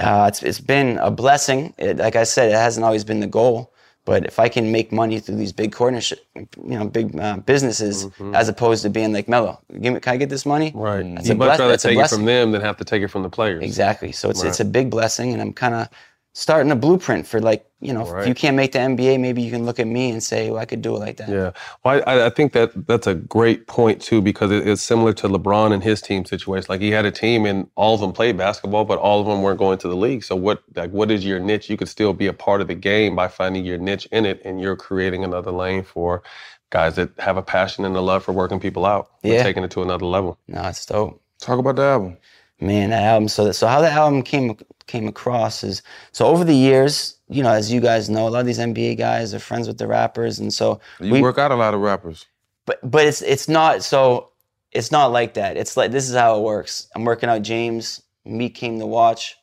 uh, 0.00 0.26
it's 0.28 0.42
it's 0.42 0.60
been 0.60 0.98
a 0.98 1.10
blessing. 1.10 1.72
It, 1.78 1.98
like 1.98 2.16
I 2.16 2.24
said, 2.24 2.50
it 2.50 2.54
hasn't 2.56 2.84
always 2.84 3.04
been 3.04 3.20
the 3.20 3.26
goal. 3.26 3.72
But 4.06 4.24
if 4.24 4.38
I 4.38 4.48
can 4.48 4.72
make 4.72 4.90
money 4.92 5.20
through 5.20 5.36
these 5.36 5.52
big 5.52 5.76
partnership, 5.76 6.26
you 6.34 6.48
know, 6.78 6.86
big 6.86 7.16
uh, 7.20 7.36
businesses, 7.36 8.08
as 8.32 8.48
opposed 8.48 8.82
to 8.82 8.90
being 8.90 9.12
like 9.12 9.28
Melo, 9.28 9.60
me, 9.68 10.00
can 10.00 10.14
I 10.14 10.16
get 10.16 10.30
this 10.30 10.46
money? 10.46 10.72
Right. 10.74 11.04
That's 11.14 11.28
You'd 11.28 11.34
a 11.34 11.36
much 11.36 11.46
bless- 11.48 11.58
rather 11.60 11.76
take 11.76 11.98
it 11.98 12.08
from 12.08 12.24
them 12.24 12.50
than 12.50 12.62
have 12.62 12.78
to 12.78 12.84
take 12.84 13.02
it 13.02 13.08
from 13.08 13.22
the 13.22 13.28
players. 13.28 13.62
Exactly. 13.62 14.10
So 14.10 14.30
it's 14.30 14.42
Right. 14.42 14.48
it's 14.48 14.58
a 14.58 14.64
big 14.64 14.90
blessing, 14.90 15.32
and 15.34 15.40
I'm 15.42 15.52
kind 15.52 15.74
of 15.74 15.88
starting 16.32 16.70
a 16.70 16.76
blueprint 16.76 17.26
for 17.26 17.40
like 17.40 17.66
you 17.82 17.94
know, 17.94 18.04
Right. 18.04 18.20
if 18.22 18.28
you 18.28 18.34
can't 18.34 18.56
make 18.56 18.72
the 18.72 18.78
NBA, 18.78 19.18
maybe 19.18 19.40
you 19.40 19.50
can 19.50 19.64
look 19.64 19.80
at 19.80 19.86
me 19.86 20.10
and 20.10 20.22
say, 20.22 20.50
well, 20.50 20.58
I 20.60 20.66
could 20.66 20.82
do 20.82 20.94
it 20.96 20.98
like 20.98 21.16
that. 21.16 21.30
Yeah. 21.30 21.52
Well, 21.82 22.02
I, 22.06 22.26
I 22.26 22.28
think 22.28 22.52
that 22.52 22.86
that's 22.86 23.06
a 23.06 23.14
great 23.14 23.66
point 23.68 24.02
too, 24.02 24.20
because 24.20 24.50
it, 24.50 24.68
it's 24.68 24.82
similar 24.82 25.14
to 25.14 25.28
LeBron 25.30 25.72
and 25.72 25.82
his 25.82 26.02
team 26.02 26.26
situation. 26.26 26.66
Like 26.68 26.82
he 26.82 26.90
had 26.90 27.06
a 27.06 27.10
team 27.10 27.46
and 27.46 27.68
all 27.76 27.94
of 27.94 28.00
them 28.02 28.12
played 28.12 28.36
basketball, 28.36 28.84
but 28.84 28.98
all 28.98 29.18
of 29.20 29.26
them 29.26 29.40
weren't 29.40 29.58
going 29.58 29.78
to 29.78 29.88
the 29.88 29.96
league. 29.96 30.24
So 30.24 30.36
what, 30.36 30.62
like, 30.76 30.90
what 30.90 31.10
is 31.10 31.24
your 31.24 31.40
niche? 31.40 31.70
You 31.70 31.78
could 31.78 31.88
still 31.88 32.12
be 32.12 32.26
a 32.26 32.34
part 32.34 32.60
of 32.60 32.68
the 32.68 32.74
game 32.74 33.16
by 33.16 33.28
finding 33.28 33.64
your 33.64 33.78
niche 33.78 34.06
in 34.12 34.26
it, 34.26 34.42
and 34.44 34.60
you're 34.60 34.76
creating 34.76 35.24
another 35.24 35.50
lane 35.52 35.82
for 35.82 36.22
guys 36.68 36.96
that 36.96 37.08
have 37.18 37.38
a 37.38 37.42
passion 37.42 37.86
and 37.86 37.96
a 37.96 38.00
love 38.02 38.22
for 38.24 38.32
working 38.32 38.60
people 38.60 38.84
out, 38.84 39.08
and 39.24 39.32
Yeah. 39.32 39.42
taking 39.42 39.64
it 39.64 39.70
to 39.70 39.80
another 39.82 40.04
level. 40.04 40.36
No, 40.46 40.62
it's 40.68 40.84
dope. 40.84 41.18
Talk 41.40 41.58
about 41.58 41.76
the 41.76 41.82
album. 41.82 42.18
Man, 42.60 42.90
that 42.90 43.02
album. 43.04 43.28
So, 43.28 43.50
so 43.52 43.66
how 43.66 43.80
the 43.80 43.90
album 43.90 44.22
came 44.22 44.56
came 44.86 45.08
across 45.08 45.62
is 45.64 45.82
so 46.12 46.26
over 46.26 46.44
the 46.44 46.54
years, 46.54 47.16
you 47.28 47.42
know, 47.42 47.50
as 47.50 47.72
you 47.72 47.80
guys 47.80 48.10
know, 48.10 48.26
a 48.26 48.30
lot 48.30 48.40
of 48.40 48.46
these 48.46 48.58
NBA 48.58 48.98
guys 48.98 49.32
are 49.32 49.38
friends 49.38 49.66
with 49.68 49.78
the 49.78 49.86
rappers, 49.86 50.38
and 50.38 50.52
so 50.52 50.80
You 51.00 51.12
we, 51.12 51.22
work 51.22 51.38
out 51.38 51.52
a 51.52 51.56
lot 51.56 51.74
of 51.74 51.80
rappers. 51.80 52.26
but 52.66 52.78
but 52.88 53.06
it's 53.06 53.22
it's 53.22 53.48
not 53.48 53.82
so 53.82 54.30
it's 54.72 54.90
not 54.92 55.06
like 55.10 55.34
that. 55.34 55.56
It's 55.56 55.76
like 55.76 55.90
this 55.90 56.08
is 56.08 56.14
how 56.14 56.38
it 56.38 56.42
works. 56.42 56.88
I'm 56.94 57.04
working 57.04 57.28
out 57.30 57.42
James. 57.42 58.02
Meek 58.26 58.54
came 58.54 58.78
to 58.78 58.86
watch. 58.86 59.36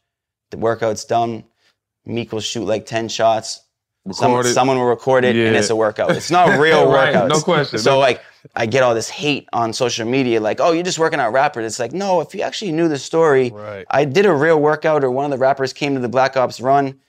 The 0.51 0.57
workout's 0.57 1.03
done. 1.05 1.43
Meek 2.05 2.31
will 2.31 2.39
shoot 2.39 2.65
like 2.65 2.85
ten 2.85 3.09
shots. 3.09 3.61
Some, 4.11 4.41
someone 4.43 4.77
will 4.77 4.85
record 4.85 5.25
it 5.25 5.35
and 5.35 5.53
it's 5.55 5.69
a 5.69 5.75
workout. 5.75 6.11
It's 6.11 6.31
not 6.31 6.57
real 6.59 6.89
Right, 6.91 7.13
workouts. 7.13 7.27
no 7.29 7.41
question. 7.41 7.79
So 7.79 7.91
No- 7.93 7.99
like 7.99 8.21
I 8.55 8.65
get 8.65 8.83
all 8.83 8.93
this 8.95 9.09
hate 9.09 9.47
on 9.53 9.73
social 9.73 10.07
media, 10.07 10.39
like, 10.39 10.59
oh, 10.59 10.71
you're 10.71 10.83
just 10.83 10.99
working 10.99 11.19
out 11.19 11.33
rappers. 11.33 11.65
It's 11.65 11.79
like, 11.79 11.93
no, 11.93 12.21
if 12.21 12.33
you 12.33 12.41
actually 12.41 12.71
knew 12.71 12.87
the 12.87 12.97
story, 12.99 13.51
Right. 13.51 13.85
I 13.89 14.05
did 14.05 14.25
a 14.25 14.33
real 14.33 14.59
workout 14.59 15.03
or 15.03 15.11
one 15.11 15.25
of 15.25 15.31
the 15.31 15.37
rappers 15.37 15.73
came 15.73 15.93
to 15.95 15.99
the 15.99 16.09
Black 16.09 16.37
Ops 16.37 16.59
run. 16.61 16.99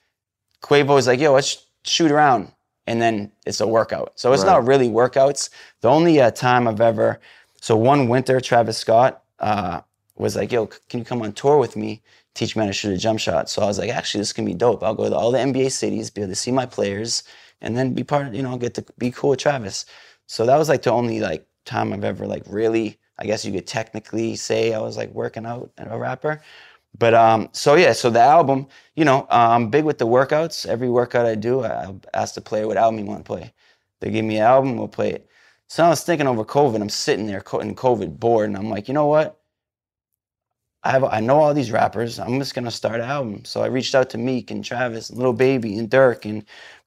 Quavo 0.62 0.94
was 0.94 1.06
like, 1.06 1.20
yo, 1.20 1.32
let's 1.32 1.66
shoot 1.84 2.10
around. 2.10 2.52
And 2.86 3.02
then 3.02 3.30
it's 3.46 3.60
a 3.60 3.66
workout. 3.66 4.12
So 4.16 4.32
it's 4.32 4.44
not 4.44 4.66
really 4.66 4.88
workouts. 4.88 5.50
The 5.82 5.88
only 5.88 6.20
uh, 6.20 6.30
time 6.30 6.66
I've 6.66 6.80
ever, 6.80 7.20
so 7.60 7.76
one 7.76 8.08
winter, 8.08 8.40
Travis 8.40 8.78
Scott 8.78 9.22
uh, 9.40 9.82
was 10.16 10.36
like, 10.36 10.50
yo, 10.50 10.66
can 10.66 11.00
you 11.00 11.04
come 11.04 11.20
on 11.22 11.32
tour 11.32 11.58
with 11.58 11.76
me? 11.76 12.02
Teach 12.34 12.56
me 12.56 12.60
how 12.62 12.66
to 12.66 12.72
shoot 12.72 12.94
a 12.94 12.96
jump 12.96 13.20
shot. 13.20 13.50
So 13.50 13.62
I 13.62 13.66
was 13.66 13.78
like, 13.78 13.90
actually, 13.90 14.20
this 14.20 14.32
can 14.32 14.44
be 14.46 14.54
dope. 14.54 14.82
I'll 14.82 14.94
go 14.94 15.08
to 15.08 15.14
all 15.14 15.30
the 15.32 15.38
NBA 15.38 15.70
cities, 15.70 16.08
be 16.08 16.22
able 16.22 16.30
to 16.32 16.36
see 16.36 16.50
my 16.50 16.64
players, 16.66 17.24
and 17.60 17.76
then 17.76 17.92
be 17.92 18.04
part 18.04 18.28
of, 18.28 18.34
you 18.34 18.42
know, 18.42 18.56
get 18.56 18.74
to 18.74 18.84
be 18.96 19.10
cool 19.10 19.30
with 19.30 19.40
Travis. 19.40 19.84
So 20.28 20.46
that 20.46 20.56
was 20.58 20.68
like 20.68 20.82
the 20.82 20.92
only 20.92 21.20
like 21.20 21.46
time 21.64 21.92
I've 21.92 22.04
ever 22.04 22.26
like 22.26 22.44
really, 22.48 22.98
I 23.18 23.26
guess 23.26 23.44
you 23.44 23.52
could 23.52 23.66
technically 23.66 24.36
say 24.36 24.74
I 24.74 24.80
was 24.80 24.96
like 24.96 25.10
working 25.12 25.46
out 25.46 25.72
as 25.78 25.88
a 25.90 25.98
rapper. 25.98 26.40
But 26.98 27.14
um, 27.14 27.48
so 27.52 27.74
yeah, 27.76 27.92
so 27.92 28.10
the 28.10 28.20
album, 28.20 28.68
you 28.96 29.04
know, 29.04 29.26
I'm 29.30 29.70
big 29.70 29.84
with 29.84 29.98
the 29.98 30.06
workouts. 30.06 30.66
Every 30.66 30.90
workout 30.90 31.26
I 31.26 31.34
do, 31.34 31.64
I 31.64 31.86
I 31.86 31.94
ask 32.14 32.34
the 32.34 32.40
player 32.42 32.66
what 32.66 32.76
album 32.76 33.00
you 33.00 33.06
want 33.06 33.20
to 33.20 33.24
play. 33.24 33.52
They 34.00 34.10
give 34.10 34.24
me 34.24 34.36
an 34.36 34.44
album, 34.44 34.76
we'll 34.76 34.88
play 34.88 35.12
it. 35.12 35.28
So 35.68 35.84
I 35.84 35.88
was 35.90 36.02
thinking 36.04 36.26
over 36.26 36.44
COVID, 36.44 36.80
I'm 36.80 36.88
sitting 36.88 37.26
there 37.26 37.38
in 37.60 37.74
COVID 37.74 38.18
bored, 38.20 38.48
and 38.48 38.56
I'm 38.56 38.70
like, 38.70 38.88
you 38.88 38.94
know 38.94 39.06
what? 39.06 39.40
I 40.84 40.90
have 40.92 41.04
I 41.04 41.20
know 41.20 41.38
all 41.40 41.54
these 41.54 41.72
rappers. 41.72 42.18
I'm 42.18 42.38
just 42.38 42.54
gonna 42.54 42.70
start 42.70 43.00
an 43.00 43.08
album. 43.10 43.44
So 43.44 43.62
I 43.62 43.66
reached 43.66 43.94
out 43.94 44.10
to 44.10 44.18
Meek 44.18 44.50
and 44.50 44.64
Travis, 44.64 45.10
and 45.10 45.18
Lil 45.18 45.32
Baby 45.32 45.78
and 45.78 45.90
Durk 45.90 46.24
and 46.24 46.44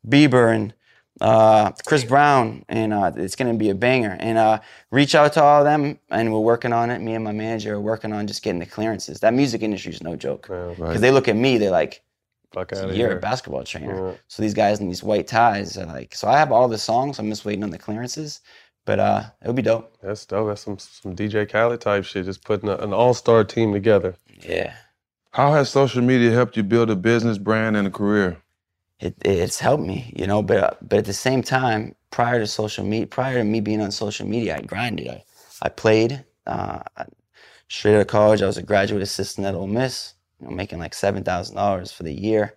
Bieber 0.07 0.53
and 0.53 0.73
uh, 1.21 1.71
Chris 1.85 2.03
Brown, 2.03 2.65
and 2.67 2.91
uh, 2.93 3.11
it's 3.15 3.35
gonna 3.35 3.53
be 3.53 3.69
a 3.69 3.75
banger. 3.75 4.17
And 4.19 4.37
uh, 4.37 4.59
reach 4.91 5.15
out 5.15 5.33
to 5.33 5.43
all 5.43 5.59
of 5.59 5.65
them, 5.65 5.99
and 6.09 6.33
we're 6.33 6.39
working 6.39 6.73
on 6.73 6.89
it. 6.89 6.99
Me 6.99 7.13
and 7.13 7.23
my 7.23 7.31
manager 7.31 7.75
are 7.75 7.81
working 7.81 8.11
on 8.11 8.27
just 8.27 8.43
getting 8.43 8.59
the 8.59 8.65
clearances. 8.65 9.19
That 9.21 9.33
music 9.33 9.61
industry 9.61 9.93
is 9.93 10.03
no 10.03 10.15
joke 10.15 10.43
because 10.43 10.77
Yeah, 10.79 10.97
they 10.97 11.11
look 11.11 11.27
at 11.27 11.35
me, 11.35 11.57
they're 11.57 11.71
like, 11.71 12.01
Fuck 12.53 12.73
out 12.73 12.87
"You're 12.87 13.09
here. 13.09 13.17
a 13.17 13.21
basketball 13.21 13.63
trainer." 13.63 14.09
Yeah. 14.09 14.15
So 14.27 14.41
these 14.43 14.53
guys 14.53 14.79
in 14.81 14.87
these 14.89 15.03
white 15.03 15.27
ties 15.27 15.77
are 15.77 15.85
like, 15.85 16.13
so 16.15 16.27
I 16.27 16.37
have 16.37 16.51
all 16.51 16.67
the 16.67 16.77
songs. 16.77 17.19
I'm 17.19 17.29
just 17.29 17.45
waiting 17.45 17.63
on 17.63 17.69
the 17.69 17.77
clearances, 17.77 18.41
but 18.85 18.99
uh, 18.99 19.23
it'll 19.41 19.53
be 19.53 19.61
dope. 19.61 19.95
That's 20.01 20.25
dope. 20.25 20.47
That's 20.47 20.61
some 20.61 20.77
some 20.79 21.15
DJ 21.15 21.47
Khaled 21.49 21.79
type 21.81 22.03
shit. 22.03 22.25
Just 22.25 22.43
putting 22.43 22.67
a, 22.67 22.75
an 22.77 22.93
all 22.93 23.13
star 23.13 23.43
team 23.43 23.71
together. 23.73 24.15
Yeah. 24.41 24.73
How 25.31 25.53
has 25.53 25.69
social 25.69 26.01
media 26.01 26.31
helped 26.31 26.57
you 26.57 26.63
build 26.63 26.89
a 26.89 26.95
business 26.95 27.37
brand 27.37 27.77
and 27.77 27.87
a 27.87 27.91
career? 27.91 28.37
It, 29.01 29.15
it's 29.25 29.59
helped 29.59 29.83
me, 29.83 30.13
you 30.15 30.27
know. 30.27 30.43
But 30.43 30.77
but 30.87 30.99
at 30.99 31.05
the 31.05 31.13
same 31.13 31.43
time, 31.43 31.95
prior 32.11 32.39
to 32.39 32.47
social 32.47 32.85
media, 32.85 33.07
prior 33.07 33.39
to 33.39 33.45
me 33.45 33.61
being 33.61 33.81
on 33.81 33.91
social 33.91 34.27
media, 34.27 34.57
I 34.57 34.61
grinded. 34.61 35.09
I, 35.09 35.23
I 35.63 35.69
played. 35.69 36.25
Uh, 36.47 36.81
straight 37.69 37.95
out 37.95 38.01
of 38.01 38.07
college, 38.07 38.41
I 38.41 38.47
was 38.47 38.57
a 38.57 38.63
graduate 38.63 39.03
assistant 39.03 39.47
at 39.47 39.55
Ole 39.55 39.67
Miss. 39.67 40.15
You 40.39 40.47
know, 40.47 40.53
making 40.53 40.79
like 40.79 40.93
seven 40.95 41.23
thousand 41.23 41.55
dollars 41.57 41.91
for 41.91 42.03
the 42.03 42.13
year. 42.13 42.55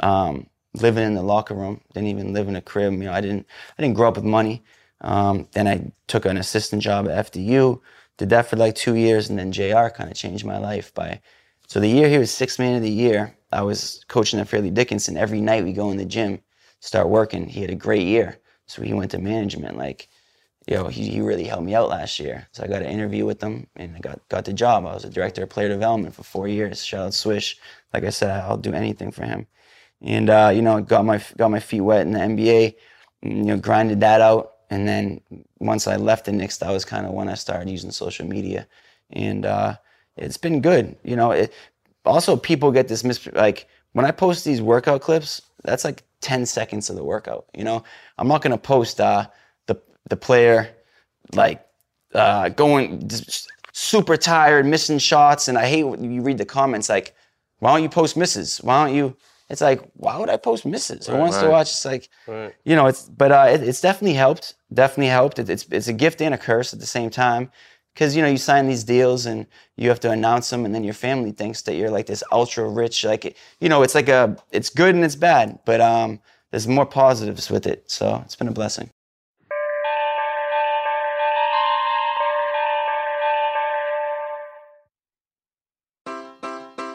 Um, 0.00 0.48
living 0.74 1.04
in 1.06 1.14
the 1.14 1.22
locker 1.22 1.54
room. 1.54 1.80
Didn't 1.94 2.08
even 2.08 2.32
live 2.34 2.48
in 2.48 2.56
a 2.56 2.62
crib. 2.62 2.92
You 2.94 3.00
know, 3.00 3.12
I 3.12 3.20
didn't. 3.20 3.46
I 3.78 3.82
didn't 3.82 3.96
grow 3.96 4.08
up 4.08 4.16
with 4.16 4.24
money. 4.24 4.64
Um, 5.02 5.48
then 5.52 5.68
I 5.68 5.92
took 6.08 6.26
an 6.26 6.38
assistant 6.38 6.82
job 6.82 7.08
at 7.08 7.32
FDU. 7.32 7.80
Did 8.18 8.30
that 8.30 8.46
for 8.48 8.56
like 8.56 8.74
two 8.76 8.96
years, 8.96 9.30
and 9.30 9.38
then 9.38 9.52
JR 9.52 9.88
kind 9.88 10.10
of 10.10 10.14
changed 10.14 10.44
my 10.44 10.58
life 10.58 10.92
by 10.94 11.20
so 11.68 11.80
the 11.80 11.88
year 11.88 12.08
he 12.08 12.18
was 12.18 12.32
six 12.32 12.58
man 12.58 12.76
of 12.76 12.82
the 12.82 12.90
year, 12.90 13.36
I 13.52 13.62
was 13.62 14.04
coaching 14.08 14.40
at 14.40 14.48
Fairleigh 14.48 14.70
Dickinson. 14.70 15.16
Every 15.16 15.40
night 15.40 15.64
we 15.64 15.72
go 15.72 15.90
in 15.90 15.96
the 15.96 16.04
gym, 16.04 16.40
start 16.80 17.08
working. 17.08 17.46
He 17.46 17.60
had 17.60 17.70
a 17.70 17.74
great 17.74 18.06
year. 18.06 18.38
So 18.66 18.82
he 18.82 18.92
went 18.92 19.10
to 19.12 19.18
management. 19.18 19.76
Like, 19.78 20.08
yo, 20.66 20.88
he, 20.88 21.08
he 21.08 21.20
really 21.20 21.44
helped 21.44 21.64
me 21.64 21.74
out 21.74 21.88
last 21.88 22.18
year. 22.18 22.46
So 22.52 22.62
I 22.62 22.66
got 22.66 22.82
an 22.82 22.90
interview 22.90 23.24
with 23.24 23.42
him 23.42 23.66
and 23.76 23.96
I 23.96 24.00
got, 24.00 24.28
got 24.28 24.44
the 24.44 24.52
job. 24.52 24.84
I 24.84 24.94
was 24.94 25.04
a 25.04 25.10
director 25.10 25.42
of 25.44 25.50
player 25.50 25.68
development 25.68 26.14
for 26.14 26.22
four 26.22 26.46
years. 26.46 26.84
Shout 26.84 27.06
out 27.06 27.14
Swish. 27.14 27.56
Like 27.94 28.04
I 28.04 28.10
said, 28.10 28.30
I'll 28.30 28.58
do 28.58 28.74
anything 28.74 29.10
for 29.10 29.24
him. 29.24 29.46
And 30.02 30.30
uh, 30.30 30.52
you 30.54 30.62
know, 30.62 30.80
got 30.80 31.04
my 31.04 31.20
got 31.36 31.50
my 31.50 31.58
feet 31.58 31.80
wet 31.80 32.06
in 32.06 32.12
the 32.12 32.20
NBA, 32.20 32.74
you 33.22 33.44
know, 33.44 33.56
grinded 33.56 34.00
that 34.00 34.20
out. 34.20 34.52
And 34.70 34.86
then 34.86 35.20
once 35.58 35.86
I 35.88 35.96
left 35.96 36.26
the 36.26 36.32
Knicks, 36.32 36.58
that 36.58 36.70
was 36.70 36.84
kind 36.84 37.06
of 37.06 37.12
when 37.12 37.28
I 37.28 37.34
started 37.34 37.70
using 37.70 37.90
social 37.90 38.26
media. 38.26 38.68
And 39.10 39.44
uh, 39.44 39.76
it's 40.16 40.36
been 40.36 40.60
good. 40.60 40.96
You 41.02 41.16
know, 41.16 41.32
it, 41.32 41.52
also 42.08 42.36
people 42.36 42.72
get 42.72 42.88
this 42.88 43.04
mis 43.04 43.26
like 43.34 43.68
when 43.92 44.04
I 44.04 44.10
post 44.10 44.44
these 44.44 44.60
workout 44.62 45.00
clips, 45.00 45.42
that's 45.64 45.84
like 45.84 46.02
10 46.20 46.46
seconds 46.46 46.90
of 46.90 46.96
the 46.96 47.04
workout. 47.04 47.46
You 47.56 47.64
know, 47.64 47.84
I'm 48.18 48.28
not 48.28 48.42
gonna 48.42 48.58
post 48.58 49.00
uh, 49.00 49.26
the 49.66 49.76
the 50.08 50.16
player 50.16 50.68
like 51.34 51.64
uh, 52.14 52.48
going 52.50 53.08
super 53.72 54.16
tired, 54.16 54.66
missing 54.66 54.98
shots, 54.98 55.48
and 55.48 55.56
I 55.58 55.66
hate 55.66 55.84
when 55.84 56.10
you 56.12 56.22
read 56.22 56.38
the 56.38 56.44
comments 56.44 56.88
like, 56.88 57.14
why 57.60 57.72
don't 57.72 57.82
you 57.82 57.88
post 57.88 58.16
misses? 58.16 58.58
Why 58.58 58.86
don't 58.86 58.94
you? 58.96 59.16
It's 59.50 59.62
like, 59.62 59.80
why 59.94 60.18
would 60.18 60.28
I 60.28 60.36
post 60.36 60.66
misses? 60.66 61.06
Who 61.06 61.16
wants 61.16 61.38
to 61.38 61.48
watch? 61.48 61.68
It's 61.68 61.84
like, 61.84 62.08
Right. 62.26 62.54
you 62.64 62.76
know, 62.76 62.86
it's 62.86 63.04
but 63.04 63.32
uh, 63.32 63.46
it, 63.50 63.62
it's 63.62 63.80
definitely 63.80 64.14
helped. 64.14 64.54
Definitely 64.72 65.06
helped. 65.08 65.38
It, 65.38 65.48
it's 65.48 65.64
it's 65.70 65.88
a 65.88 65.92
gift 65.92 66.20
and 66.20 66.34
a 66.34 66.38
curse 66.38 66.74
at 66.74 66.80
the 66.80 66.86
same 66.86 67.08
time, 67.10 67.50
because 67.94 68.14
you 68.14 68.22
know 68.22 68.28
you 68.28 68.36
sign 68.36 68.66
these 68.66 68.84
deals 68.84 69.26
and 69.26 69.46
you 69.76 69.88
have 69.88 70.00
to 70.00 70.10
announce 70.10 70.50
them, 70.50 70.64
and 70.64 70.74
then 70.74 70.84
your 70.84 70.94
family 70.94 71.32
thinks 71.32 71.62
that 71.62 71.74
you're 71.74 71.90
like 71.90 72.06
this 72.06 72.22
ultra 72.32 72.68
rich, 72.68 73.04
like 73.04 73.36
you 73.60 73.68
know, 73.68 73.82
it's 73.82 73.94
like 73.94 74.08
a 74.08 74.36
it's 74.50 74.70
good 74.70 74.94
and 74.94 75.04
it's 75.04 75.16
bad, 75.16 75.58
but 75.64 75.80
um, 75.80 76.20
there's 76.50 76.68
more 76.68 76.86
positives 76.86 77.50
with 77.50 77.66
it. 77.66 77.90
So 77.90 78.22
it's 78.24 78.36
been 78.36 78.48
a 78.48 78.52
blessing. 78.52 78.90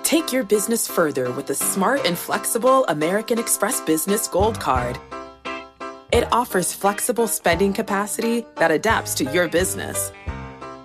Take 0.03 0.31
your 0.31 0.43
business 0.43 0.87
further 0.87 1.31
with 1.31 1.47
the 1.47 1.55
smart 1.55 2.05
and 2.05 2.15
flexible 2.15 2.85
American 2.85 3.39
Express 3.39 3.81
Business 3.81 4.27
Gold 4.27 4.59
Card. 4.59 4.99
It 6.11 6.31
offers 6.31 6.71
flexible 6.71 7.27
spending 7.27 7.73
capacity 7.73 8.45
that 8.57 8.69
adapts 8.69 9.15
to 9.15 9.23
your 9.23 9.47
business. 9.47 10.11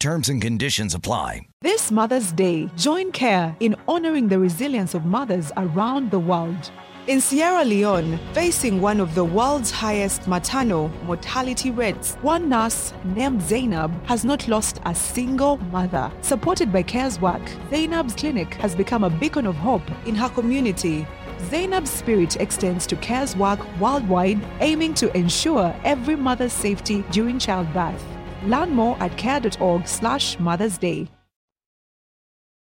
Terms 0.00 0.30
and 0.30 0.40
conditions 0.40 0.94
apply. 0.94 1.46
This 1.60 1.90
Mother's 1.90 2.32
Day, 2.32 2.70
join 2.74 3.12
CARE 3.12 3.54
in 3.60 3.76
honoring 3.86 4.28
the 4.28 4.38
resilience 4.38 4.94
of 4.94 5.04
mothers 5.04 5.52
around 5.58 6.10
the 6.10 6.18
world. 6.18 6.70
In 7.06 7.20
Sierra 7.20 7.62
Leone, 7.66 8.18
facing 8.32 8.80
one 8.80 8.98
of 8.98 9.14
the 9.14 9.26
world's 9.26 9.70
highest 9.70 10.26
maternal 10.26 10.88
mortality 11.04 11.70
rates, 11.70 12.14
One 12.22 12.48
nurse 12.48 12.94
named 13.04 13.42
Zainab 13.42 13.92
has 14.06 14.24
not 14.24 14.48
lost 14.48 14.80
a 14.86 14.94
single 14.94 15.58
mother. 15.70 16.10
Supported 16.22 16.72
by 16.72 16.82
CARE's 16.82 17.20
work, 17.20 17.42
Zainab's 17.68 18.14
clinic 18.14 18.54
has 18.54 18.74
become 18.74 19.04
a 19.04 19.10
beacon 19.10 19.46
of 19.46 19.56
hope. 19.56 19.90
in 20.06 20.14
her 20.14 20.30
community, 20.30 21.06
Zainab's 21.50 21.90
spirit 21.90 22.36
extends 22.36 22.86
to 22.86 22.96
CARE's 22.96 23.36
work 23.36 23.60
worldwide, 23.78 24.40
aiming 24.60 24.94
to 24.94 25.14
ensure 25.14 25.74
every 25.84 26.16
mother's 26.16 26.54
safety 26.54 27.04
during 27.10 27.38
childbirth. 27.38 28.02
Learn 28.44 28.70
more 28.70 28.96
at 29.00 29.16
care.org 29.16 29.86
slash 29.86 30.38
Mother's 30.38 30.78
Day. 30.78 31.08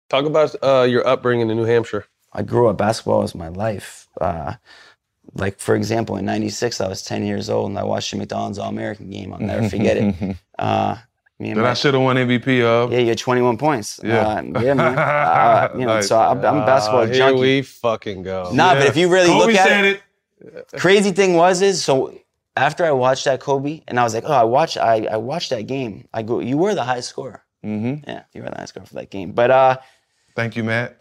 Talk 0.09 0.25
about 0.25 0.55
uh, 0.63 0.87
your 0.89 1.07
upbringing 1.07 1.51
in 1.51 1.57
New 1.57 1.65
Hampshire. 1.65 2.07
I 2.33 2.43
grew 2.43 2.69
up 2.69 2.77
basketball 2.79 3.21
was 3.21 3.35
my 3.35 3.49
life. 3.49 4.09
Uh, 4.21 4.55
like 5.35 5.59
for 5.59 5.75
example, 5.77 6.17
in 6.17 6.25
'96, 6.25 6.81
I 6.81 6.89
was 6.89 7.03
10 7.03 7.25
years 7.27 7.51
old 7.51 7.71
and 7.71 7.79
I 7.79 7.85
watched 7.85 8.11
the 8.11 8.17
McDonald's 8.17 8.59
All 8.59 8.69
American 8.71 9.11
game. 9.11 9.33
I'll 9.33 9.41
never 9.41 9.69
forget 9.69 9.97
it. 9.97 10.37
Uh, 10.59 10.97
Me 11.39 11.51
and 11.51 11.59
That 11.59 11.63
my, 11.63 11.71
I 11.71 11.75
should 11.75 11.95
have 11.95 12.03
won 12.03 12.17
MVP 12.17 12.65
of. 12.65 12.91
yeah, 12.93 12.99
you 12.99 13.09
had 13.11 13.19
21 13.19 13.59
points. 13.59 14.01
Yeah. 14.03 14.27
uh, 14.27 14.43
yeah, 14.61 14.75
man. 14.75 14.99
Uh, 14.99 15.69
you 15.75 15.87
know, 15.87 15.95
Nice. 15.97 16.09
so 16.09 16.19
I'm, 16.19 16.45
I'm 16.45 16.57
a 16.63 16.67
basketball 16.67 17.03
Ah, 17.03 17.07
here 17.07 17.33
we 17.35 17.63
fucking 17.63 18.25
go. 18.25 18.51
Nah, 18.53 18.75
but 18.75 18.87
if 18.87 18.97
you 18.97 19.09
really 19.09 19.29
Kobe 19.29 19.53
look 19.53 19.55
at 19.55 19.69
said 19.69 19.85
it, 19.85 20.03
it. 20.41 20.73
crazy 20.81 21.13
thing 21.13 21.35
was 21.35 21.63
is 21.63 21.85
so 21.85 22.13
after 22.59 22.85
I 22.85 22.91
watched 22.93 23.25
that 23.25 23.41
Kobe 23.41 23.83
and 23.89 23.99
I 23.99 24.05
was 24.05 24.15
like, 24.15 24.25
oh, 24.27 24.33
I 24.33 24.45
watched 24.45 24.77
I, 24.77 25.07
I 25.07 25.17
watched 25.17 25.51
that 25.51 25.67
game. 25.67 26.09
I 26.13 26.23
go, 26.23 26.41
you 26.41 26.57
were 26.57 26.75
the 26.75 26.85
high 26.85 27.01
scorer. 27.01 27.45
Mm-hmm. 27.65 28.09
Yeah, 28.09 28.23
you 28.35 28.43
were 28.43 28.51
the 28.51 28.59
high 28.59 28.67
scorer 28.67 28.87
for 28.87 28.95
that 28.95 29.11
game. 29.11 29.33
But 29.33 29.51
uh, 29.51 29.79
Thank 30.35 30.57
you, 30.57 30.65
Matt. 30.65 31.01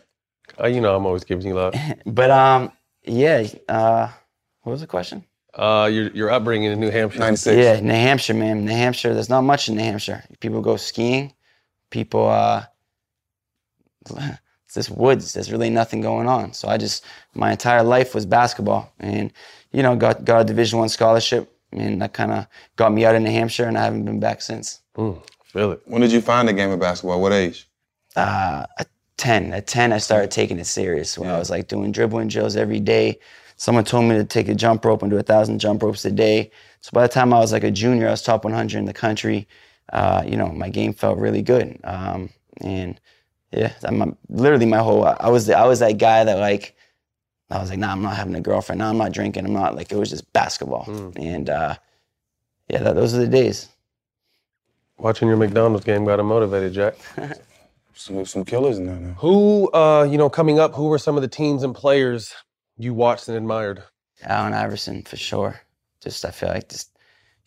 Uh, 0.59 0.67
you 0.67 0.81
know, 0.81 0.95
I'm 0.95 1.05
always 1.05 1.23
giving 1.23 1.45
you 1.45 1.55
love. 1.55 1.75
but 2.05 2.31
um, 2.31 2.71
yeah. 3.03 3.47
Uh, 3.67 4.09
what 4.63 4.71
was 4.71 4.81
the 4.81 4.87
question? 4.87 5.23
Uh, 5.53 5.89
your 5.91 6.09
your 6.11 6.29
upbringing 6.29 6.71
in 6.71 6.79
New 6.79 6.91
Hampshire. 6.91 7.19
96. 7.19 7.57
Yeah, 7.57 7.79
New 7.79 7.93
Hampshire, 7.93 8.33
man. 8.33 8.65
New 8.65 8.71
Hampshire. 8.71 9.13
There's 9.13 9.29
not 9.29 9.41
much 9.41 9.69
in 9.69 9.75
New 9.75 9.83
Hampshire. 9.83 10.23
People 10.39 10.61
go 10.61 10.77
skiing. 10.77 11.33
People, 11.89 12.27
uh, 12.27 12.65
it's 14.17 14.73
just 14.73 14.91
woods. 14.91 15.33
There's 15.33 15.51
really 15.51 15.69
nothing 15.69 16.01
going 16.01 16.27
on. 16.27 16.53
So 16.53 16.67
I 16.67 16.77
just 16.77 17.05
my 17.33 17.51
entire 17.51 17.83
life 17.83 18.13
was 18.13 18.25
basketball, 18.25 18.93
and 18.99 19.31
you 19.77 19.83
know, 19.83 19.95
got 19.95 20.25
got 20.25 20.41
a 20.41 20.43
Division 20.43 20.79
One 20.79 20.89
scholarship, 20.89 21.43
and 21.71 22.01
that 22.01 22.13
kind 22.13 22.31
of 22.31 22.47
got 22.77 22.91
me 22.91 23.05
out 23.05 23.15
of 23.15 23.21
New 23.21 23.31
Hampshire, 23.31 23.65
and 23.65 23.77
I 23.77 23.83
haven't 23.83 24.05
been 24.05 24.19
back 24.19 24.41
since. 24.41 24.81
Mm, 24.97 25.21
feel 25.45 25.71
it. 25.73 25.81
When 25.85 26.01
did 26.01 26.11
you 26.11 26.21
find 26.21 26.47
the 26.47 26.53
game 26.53 26.71
of 26.71 26.79
basketball? 26.79 27.21
What 27.21 27.31
age? 27.31 27.67
uh, 28.17 28.65
at 28.79 28.87
10. 29.17 29.53
At 29.53 29.67
10, 29.67 29.93
I 29.93 29.99
started 29.99 30.31
taking 30.31 30.59
it 30.59 30.65
serious 30.65 31.17
when 31.17 31.29
I 31.29 31.37
was 31.37 31.49
like 31.49 31.67
doing 31.67 31.91
dribbling 31.91 32.27
drills 32.27 32.55
every 32.55 32.79
day. 32.79 33.19
Someone 33.55 33.83
told 33.83 34.05
me 34.05 34.15
to 34.15 34.23
take 34.23 34.47
a 34.49 34.55
jump 34.55 34.83
rope 34.85 35.01
and 35.01 35.11
do 35.11 35.17
a 35.17 35.23
thousand 35.23 35.59
jump 35.59 35.81
ropes 35.83 36.05
a 36.05 36.11
day. 36.11 36.51
So 36.81 36.89
by 36.93 37.03
the 37.03 37.13
time 37.13 37.33
I 37.33 37.39
was 37.39 37.51
like 37.51 37.63
a 37.63 37.71
junior, 37.71 38.07
I 38.07 38.11
was 38.11 38.21
top 38.21 38.43
100 38.43 38.77
in 38.77 38.85
the 38.85 38.93
country. 38.93 39.47
Uh, 39.93 40.23
you 40.25 40.37
know, 40.37 40.47
my 40.47 40.69
game 40.69 40.93
felt 40.93 41.17
really 41.17 41.41
good. 41.41 41.79
Um, 41.83 42.29
and 42.61 42.99
yeah, 43.51 43.73
I'm 43.83 44.17
literally 44.29 44.65
my 44.65 44.79
whole. 44.79 45.05
I 45.05 45.29
was 45.29 45.45
the, 45.47 45.57
I 45.57 45.65
was 45.65 45.79
that 45.79 45.97
guy 45.97 46.23
that 46.23 46.39
like 46.39 46.75
I 47.49 47.59
was 47.59 47.69
like, 47.69 47.79
nah, 47.79 47.91
I'm 47.91 48.01
not 48.01 48.15
having 48.17 48.35
a 48.35 48.41
girlfriend. 48.41 48.79
Nah, 48.79 48.89
I'm 48.89 48.97
not 48.97 49.13
drinking. 49.13 49.45
I'm 49.45 49.53
not 49.53 49.75
like 49.75 49.91
it 49.91 49.97
was 49.97 50.09
just 50.09 50.31
basketball. 50.33 50.85
And 51.15 51.49
uh, 51.49 51.75
yeah, 52.69 52.79
that, 52.83 52.95
those 52.95 53.13
are 53.13 53.19
the 53.19 53.27
days. 53.27 53.69
Watching 54.97 55.27
your 55.27 55.37
McDonald's 55.37 55.85
game 55.85 56.05
got 56.05 56.19
him 56.19 56.27
motivated, 56.27 56.73
Jack. 56.73 56.95
Some, 57.93 58.25
some 58.25 58.45
killers 58.45 58.77
in 58.77 58.85
there 58.85 58.95
now. 58.95 59.13
Who, 59.13 59.71
uh, 59.73 60.07
you 60.09 60.19
know, 60.19 60.29
coming 60.29 60.59
up, 60.59 60.75
who 60.75 60.85
were 60.87 60.99
some 60.99 61.15
of 61.15 61.23
the 61.23 61.27
teams 61.27 61.63
and 61.63 61.73
players 61.73 62.31
you 62.77 62.93
watched 62.93 63.27
and 63.27 63.35
admired? 63.35 63.83
Allen 64.23 64.53
Iverson 64.53 65.03
for 65.03 65.17
sure. 65.17 65.61
Just 66.01 66.23
I 66.25 66.31
feel 66.31 66.49
like 66.49 66.69
just 66.69 66.91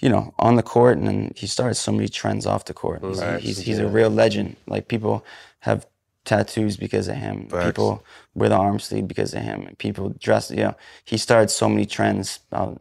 you 0.00 0.08
know 0.08 0.34
on 0.38 0.56
the 0.56 0.62
court, 0.62 0.98
and 0.98 1.06
then 1.06 1.32
he 1.36 1.46
started 1.46 1.74
so 1.76 1.92
many 1.92 2.08
trends 2.08 2.46
off 2.46 2.64
the 2.64 2.74
court. 2.74 3.02
He's, 3.04 3.20
Facts, 3.20 3.42
he's, 3.44 3.58
he's 3.60 3.78
a 3.78 3.88
real 3.88 4.10
legend. 4.10 4.56
Like 4.66 4.88
people 4.88 5.24
have 5.60 5.86
tattoos 6.24 6.76
because 6.76 7.08
of 7.08 7.16
him. 7.16 7.48
Facts. 7.48 7.66
People 7.66 8.04
wear 8.34 8.48
the 8.48 8.56
arm 8.56 8.78
sleeve 8.78 9.08
because 9.08 9.34
of 9.34 9.42
him. 9.42 9.74
People 9.78 10.14
dress. 10.18 10.50
You 10.50 10.56
know, 10.58 10.76
he 11.04 11.16
started 11.16 11.50
so 11.50 11.68
many 11.68 11.86
trends. 11.86 12.40
I 12.52 12.74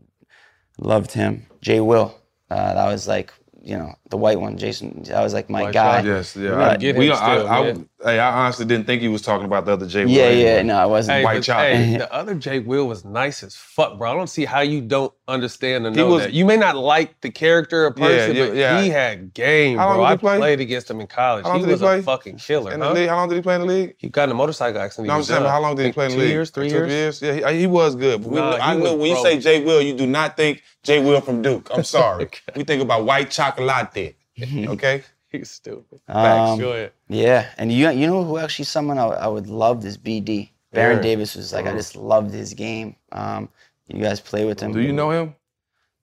loved 0.77 1.13
him. 1.13 1.45
Jay 1.61 1.79
Will. 1.79 2.15
Uh, 2.49 2.73
that 2.73 2.87
was 2.87 3.07
like 3.07 3.31
you 3.61 3.77
know 3.77 3.93
the 4.09 4.17
white 4.17 4.39
one. 4.39 4.57
Jason. 4.57 5.03
That 5.07 5.21
was 5.21 5.33
like 5.33 5.49
my 5.49 5.63
White 5.63 5.73
guy. 5.73 5.97
Chalk? 5.97 6.05
Yes, 6.05 6.35
yeah. 6.35 6.49
gotta 6.51 6.71
I, 6.73 6.77
get 6.77 6.95
we, 6.95 7.07
him 7.07 7.13
I, 7.13 7.15
still, 7.15 7.47
I, 7.47 7.63
man. 7.63 7.89
hey, 8.03 8.19
I 8.19 8.43
honestly 8.45 8.65
didn't 8.65 8.85
think 8.87 9.01
he 9.01 9.07
was 9.07 9.21
talking 9.21 9.45
about 9.45 9.65
the 9.65 9.73
other 9.73 9.87
Jay. 9.87 10.05
Will 10.05 10.11
Yeah, 10.11 10.23
anyway. 10.23 10.43
yeah. 10.43 10.61
No, 10.63 10.77
I 10.77 10.85
wasn't. 10.85 11.17
Hey, 11.17 11.23
White 11.25 11.35
but, 11.37 11.43
Chalk. 11.43 11.59
hey, 11.61 11.97
the 11.97 12.13
other 12.13 12.35
Jay 12.35 12.59
Will 12.59 12.87
was 12.87 13.03
nice 13.05 13.43
as 13.43 13.55
fuck, 13.55 13.97
bro. 13.97 14.11
I 14.11 14.13
don't 14.15 14.27
see 14.27 14.45
how 14.45 14.61
you 14.61 14.81
don't 14.81 15.13
understand 15.27 15.85
and 15.85 15.95
He 15.95 16.01
know 16.01 16.09
was- 16.09 16.23
that. 16.23 16.33
You 16.33 16.45
may 16.45 16.57
not 16.57 16.75
like 16.77 17.21
the 17.21 17.29
character 17.31 17.85
or 17.85 17.93
Yeah, 17.97 18.07
person, 18.07 18.35
yeah, 18.35 18.45
but 18.47 18.55
yeah. 18.55 18.81
he 18.81 18.89
had 18.89 19.33
game, 19.33 19.77
How 19.77 19.87
long 19.89 19.97
bro. 19.97 20.03
did 20.05 20.09
he 20.09 20.13
I 20.13 20.17
play? 20.17 20.37
played 20.37 20.59
against 20.61 20.89
him 20.89 21.01
in 21.01 21.07
college. 21.07 21.43
How 21.43 21.49
long 21.51 21.59
He 21.59 21.65
did 21.65 21.67
he 21.67 21.71
was 21.73 21.81
play? 21.81 21.99
a 21.99 22.03
fucking 22.03 22.37
killer. 22.37 22.71
In 22.73 22.81
huh? 22.81 22.89
the 22.89 22.93
league, 23.01 23.09
how 23.09 23.15
long 23.17 23.29
did 23.29 23.35
he 23.35 23.41
play 23.41 23.55
in 23.55 23.61
the 23.61 23.67
league? 23.67 23.95
He 23.97 24.09
got 24.09 24.23
in 24.23 24.31
a 24.31 24.35
motorcycle 24.35 24.81
accident. 24.81 25.07
No, 25.07 25.15
I'm 25.15 25.23
saying, 25.23 25.43
how 25.43 25.61
long 25.61 25.75
did 25.75 25.85
he 25.85 25.91
play 25.91 26.05
in 26.05 26.11
the 26.11 26.17
league? 26.17 26.19
two 26.19 26.25
league? 26.27 26.33
years, 26.33 26.49
three 26.49 26.69
Two 26.69 26.87
years. 26.87 27.21
Yeah, 27.21 27.51
he, 27.51 27.59
he 27.59 27.67
was 27.67 27.95
good. 27.95 28.25
Nah, 28.25 28.57
I 28.61 28.75
he 28.75 28.81
know 28.83 28.95
when 28.95 29.09
you 29.11 29.21
say 29.21 29.39
Jay 29.39 29.63
Will, 29.63 29.81
you 29.81 29.95
do 29.95 30.07
not 30.07 30.35
think 30.37 30.63
Jay 30.83 30.99
Will 31.03 31.21
from 31.21 31.41
Duke. 31.41 31.69
I'm 31.73 31.83
sorry. 31.99 32.29
We 32.55 32.63
think 32.63 32.81
about 32.81 33.05
white 33.05 33.29
chocolate. 33.31 34.15
Okay? 34.41 35.03
He's 35.29 35.51
stupid. 35.51 35.99
Um, 36.07 36.23
Facts. 36.23 36.61
Go 36.61 36.71
ahead. 36.71 36.91
Yeah, 37.09 37.49
and 37.57 37.71
you 37.71 37.89
you 37.91 38.07
know 38.07 38.23
who 38.23 38.37
actually 38.37 38.65
someone 38.65 38.97
I, 38.97 39.05
I 39.07 39.27
would 39.27 39.47
love 39.47 39.81
this 39.83 39.97
BD. 39.97 40.49
Baron 40.71 40.97
Yeah. 40.97 41.03
Davis 41.03 41.35
was 41.35 41.51
like 41.53 41.65
I 41.67 41.73
just 41.73 41.95
loved 41.95 42.31
his 42.31 42.53
game. 42.53 42.95
Um, 43.11 43.49
you 43.87 44.01
guys 44.01 44.19
play 44.19 44.45
with 44.45 44.59
him. 44.59 44.71
Do 44.71 44.81
you 44.81 44.93
know 44.93 45.11
him? 45.11 45.35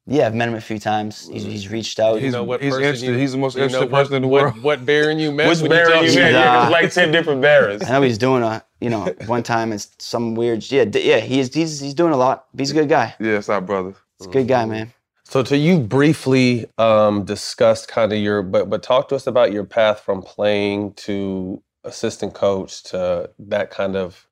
Yeah, 0.08 0.26
I've 0.26 0.34
met 0.34 0.48
him 0.48 0.54
a 0.54 0.60
few 0.60 0.78
times. 0.78 1.26
He's, 1.28 1.42
he's 1.42 1.68
reached 1.68 1.98
out. 1.98 2.20
You 2.22 2.30
know 2.30 2.44
what 2.44 2.60
he's 2.62 2.70
person 2.72 2.84
interested- 2.84 3.06
you- 3.10 3.16
he's 3.18 3.32
the 3.32 3.38
most 3.38 3.54
you 3.54 3.60
know 3.60 3.64
interesting 3.64 3.90
what- 3.90 3.98
person 4.02 4.14
in 4.16 4.22
the 4.22 4.28
what- 4.28 4.42
world. 4.42 4.62
What 4.62 4.86
Baron 4.86 5.18
you 5.18 5.32
met? 5.32 5.48
Which 5.48 5.60
when 5.60 5.70
Baron 5.70 5.90
talk 5.92 6.02
you 6.04 6.14
met? 6.14 6.28
him? 6.28 6.34
Yeah, 6.34 6.44
Nah. 6.44 6.60
there's 6.60 6.72
like 6.72 6.92
10 6.92 7.10
different 7.10 7.40
Barons. 7.40 7.82
I 7.84 7.90
know 7.92 8.02
he's 8.02 8.18
doing 8.18 8.42
a 8.44 8.62
you 8.80 8.90
know 8.90 9.06
one 9.26 9.42
time 9.42 9.72
it's 9.72 9.88
some 9.98 10.34
weird 10.36 10.70
yeah 10.70 10.84
d- 10.84 11.08
yeah 11.08 11.18
he's 11.18 11.52
he's 11.52 11.80
he's 11.80 11.94
doing 11.94 12.12
a 12.12 12.16
lot. 12.16 12.46
He's 12.56 12.70
a 12.70 12.74
good 12.74 12.88
guy. 12.88 13.14
Yeah, 13.18 13.38
it's 13.38 13.48
our 13.48 13.60
brother. 13.60 13.94
He's 14.18 14.28
a 14.28 14.30
good 14.30 14.48
guy, 14.48 14.64
man. 14.66 14.92
So, 15.24 15.42
to 15.42 15.56
you 15.56 15.80
briefly 15.80 16.66
um, 16.78 17.24
discussed 17.24 17.88
kind 17.88 18.12
of 18.12 18.18
your, 18.18 18.42
but 18.42 18.70
but 18.70 18.82
talk 18.82 19.08
to 19.08 19.16
us 19.16 19.26
about 19.26 19.52
your 19.52 19.64
path 19.64 20.00
from 20.00 20.22
playing 20.22 20.94
to 20.94 21.62
assistant 21.84 22.34
coach 22.34 22.82
to 22.84 23.30
that 23.38 23.70
kind 23.70 23.96
of 23.96 24.26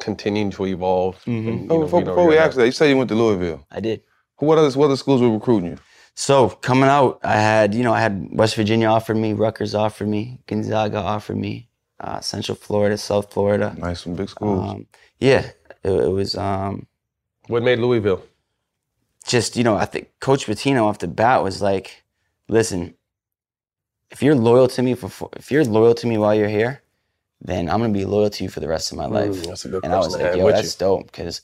continuing 0.00 0.50
to 0.52 0.66
evolve. 0.66 1.16
Mhm. 1.24 1.48
and, 1.48 1.60
you 1.64 1.66
Oh, 1.70 1.78
know, 1.78 1.84
before 1.84 2.00
you 2.00 2.06
know, 2.06 2.12
before 2.12 2.26
we 2.28 2.34
you're 2.34 2.42
ask 2.44 2.56
that, 2.56 2.66
you 2.66 2.72
say 2.72 2.90
you 2.90 2.96
went 2.96 3.08
to 3.08 3.16
Louisville. 3.16 3.66
I 3.70 3.80
did. 3.80 4.02
What 4.38 4.58
other, 4.58 4.70
what 4.78 4.86
other 4.86 4.96
schools 4.96 5.20
were 5.20 5.30
recruiting 5.30 5.70
you? 5.72 5.78
So 6.14 6.50
coming 6.50 6.88
out, 6.88 7.20
I 7.24 7.34
had 7.36 7.74
you 7.74 7.82
know 7.82 7.92
I 7.92 8.00
had 8.00 8.28
West 8.32 8.54
Virginia 8.56 8.88
offered 8.88 9.16
me, 9.16 9.32
Rutgers 9.34 9.74
offered 9.74 10.08
me, 10.08 10.40
Gonzaga 10.46 10.98
offered 10.98 11.36
me, 11.36 11.68
uh, 12.00 12.20
Central 12.20 12.56
Florida, 12.56 12.96
South 12.98 13.32
Florida. 13.32 13.74
Nice, 13.78 14.02
some 14.02 14.14
big 14.14 14.28
schools. 14.28 14.70
Um, 14.70 14.86
yeah, 15.20 15.50
it, 15.84 15.90
it 15.90 16.10
was. 16.12 16.36
Um, 16.36 16.86
What 17.48 17.62
made 17.64 17.78
Louisville? 17.80 18.22
Just 19.28 19.56
you 19.56 19.64
know 19.64 19.76
i 19.76 19.86
think 19.86 20.10
coach 20.20 20.46
Pitino 20.46 20.84
off 20.86 21.00
the 21.00 21.08
bat 21.08 21.44
was 21.44 21.62
like 21.62 22.04
listen 22.48 22.94
if 24.12 24.22
you're 24.22 24.36
loyal 24.36 24.68
to 24.68 24.82
me 24.82 24.94
for 24.96 25.30
if 25.36 25.52
you're 25.52 25.64
loyal 25.64 25.94
to 25.96 26.08
me 26.08 26.18
while 26.18 26.34
you're 26.36 26.48
here 26.60 26.82
then 27.42 27.70
i'm 27.70 27.80
going 27.80 27.92
to 27.94 27.98
be 27.98 28.06
loyal 28.06 28.30
to 28.30 28.44
you 28.44 28.50
for 28.50 28.60
the 28.60 28.68
rest 28.68 28.92
of 28.92 28.98
my 28.98 29.06
life 29.06 29.30
Mm, 29.32 29.48
that's 29.48 29.66
a 29.66 29.68
good 29.70 29.84
and 29.84 29.94
i 29.94 29.98
was 29.98 30.14
like 30.14 30.34
yo 30.34 30.46
that's 30.52 30.76
dope 30.76 31.06
because 31.06 31.42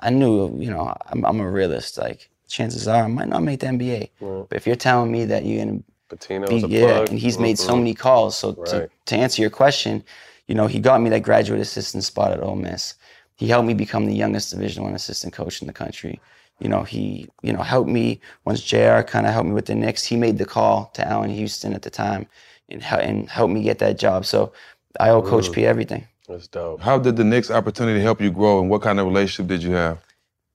i 0.00 0.10
knew 0.10 0.58
you 0.60 0.70
know 0.70 0.96
I'm, 1.06 1.24
I'm 1.26 1.40
a 1.40 1.50
realist 1.50 1.98
like 1.98 2.30
chances 2.48 2.88
are 2.88 3.04
i 3.04 3.08
might 3.08 3.28
not 3.28 3.42
make 3.44 3.60
the 3.60 3.68
nba 3.68 4.10
Right. 4.20 4.46
but 4.50 4.56
if 4.56 4.66
you're 4.66 4.76
telling 4.76 5.12
me 5.12 5.26
that 5.26 5.44
you're 5.46 5.80
Pitino 6.10 6.48
be, 6.48 6.56
yeah, 6.68 6.98
plug. 6.98 7.10
and 7.10 7.18
he's 7.20 7.38
made 7.38 7.58
so 7.58 7.74
Mhm. 7.74 7.78
many 7.78 7.94
calls. 7.94 8.38
So 8.38 8.52
Right. 8.52 8.66
to, 8.66 8.90
to 9.06 9.16
answer 9.16 9.42
your 9.42 9.50
question, 9.50 10.04
you 10.48 10.54
know, 10.56 10.66
he 10.68 10.80
got 10.80 11.00
me 11.02 11.10
that 11.10 11.22
graduate 11.22 11.60
assistant 11.60 12.04
spot 12.04 12.32
at 12.32 12.42
Ole 12.42 12.56
Miss. 12.56 12.94
He 13.36 13.48
helped 13.48 13.66
me 13.68 13.74
become 13.74 14.06
the 14.06 14.14
youngest 14.14 14.50
Division 14.52 14.84
One 14.84 14.94
assistant 14.94 15.32
coach 15.34 15.60
in 15.60 15.66
the 15.66 15.72
country. 15.74 16.22
You 16.60 16.68
know, 16.68 16.82
he 16.82 17.28
you 17.42 17.52
know 17.52 17.62
helped 17.62 17.88
me 17.90 18.20
once 18.44 18.62
Jr. 18.62 19.02
kind 19.02 19.26
of 19.26 19.32
helped 19.32 19.48
me 19.48 19.54
with 19.54 19.66
the 19.66 19.74
Knicks. 19.74 20.04
He 20.04 20.16
made 20.16 20.38
the 20.38 20.44
call 20.44 20.90
to 20.94 21.06
Allan 21.06 21.30
Houston 21.30 21.72
at 21.74 21.82
the 21.82 21.90
time, 21.90 22.26
and 22.68 22.82
and 22.82 23.28
helped 23.28 23.52
me 23.52 23.62
get 23.62 23.78
that 23.78 23.98
job. 23.98 24.24
So 24.26 24.52
I 24.98 25.10
owe 25.10 25.22
Coach 25.22 25.48
Mm. 25.50 25.54
P 25.54 25.66
everything. 25.66 26.08
That's 26.28 26.46
dope. 26.48 26.80
How 26.80 26.98
did 26.98 27.16
the 27.16 27.24
Knicks 27.24 27.50
opportunity 27.50 28.00
help 28.00 28.20
you 28.20 28.30
grow, 28.30 28.60
and 28.60 28.68
what 28.68 28.82
kind 28.82 29.00
of 29.00 29.06
relationship 29.06 29.48
did 29.48 29.62
you 29.62 29.72
have? 29.72 29.98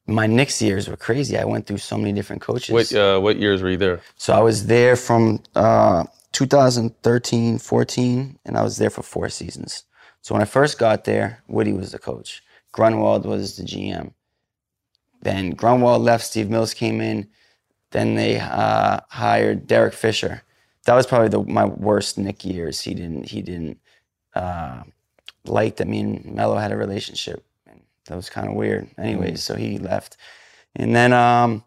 My 0.06 0.28
Knicks 0.28 0.62
years 0.62 0.90
were 0.90 0.98
crazy. 0.98 1.38
I 1.38 1.46
went 1.46 1.66
through 1.66 1.78
so 1.78 1.98
many 1.98 2.12
different 2.12 2.42
coaches. 2.42 2.74
What 2.74 2.94
uh, 2.94 3.20
what 3.20 3.38
years 3.38 3.62
were 3.62 3.70
you 3.70 3.78
there? 3.78 4.02
So 4.18 4.34
I 4.34 4.42
was 4.42 4.68
there 4.68 4.96
from 4.98 5.42
uh, 5.56 6.04
2013, 6.34 7.58
14, 7.60 8.40
and 8.46 8.58
I 8.58 8.64
was 8.64 8.78
there 8.78 8.90
for 8.90 9.02
four 9.04 9.30
seasons. 9.30 9.86
So 10.22 10.36
when 10.36 10.42
I 10.42 10.46
first 10.46 10.78
got 10.78 11.06
there, 11.06 11.42
Woody 11.48 11.74
was 11.74 11.92
the 11.92 12.00
coach. 12.00 12.44
Grunwald 12.72 13.26
was 13.26 13.56
the 13.58 13.64
GM. 13.64 14.14
Then 15.24 15.52
Grunwald 15.52 16.02
left, 16.02 16.26
Steve 16.26 16.50
Mills 16.50 16.74
came 16.74 17.02
in. 17.02 17.28
Then 17.92 18.16
they 18.16 18.40
uh, 18.40 19.00
hired 19.10 19.68
Derek 19.68 19.94
Fisher. 19.94 20.44
That 20.86 20.96
was 20.96 21.08
probably 21.08 21.30
the, 21.30 21.44
my 21.44 21.66
worst 21.66 22.18
Knick 22.18 22.44
years. 22.44 22.82
He 22.82 22.94
didn't 22.94 23.30
he 23.30 23.42
didn't 23.42 23.80
uh, 24.36 24.84
like 25.46 25.78
that 25.78 25.88
me 25.88 26.02
and 26.02 26.26
Melo 26.26 26.58
had 26.58 26.72
a 26.72 26.78
relationship. 26.78 27.46
And 27.68 27.82
that 28.08 28.16
was 28.16 28.30
kind 28.30 28.50
of 28.50 28.56
weird. 28.56 28.90
Anyways, 28.98 29.44
so 29.44 29.56
he 29.56 29.78
left. 29.78 30.18
And 30.76 30.96
then 30.96 31.14
um, 31.14 31.64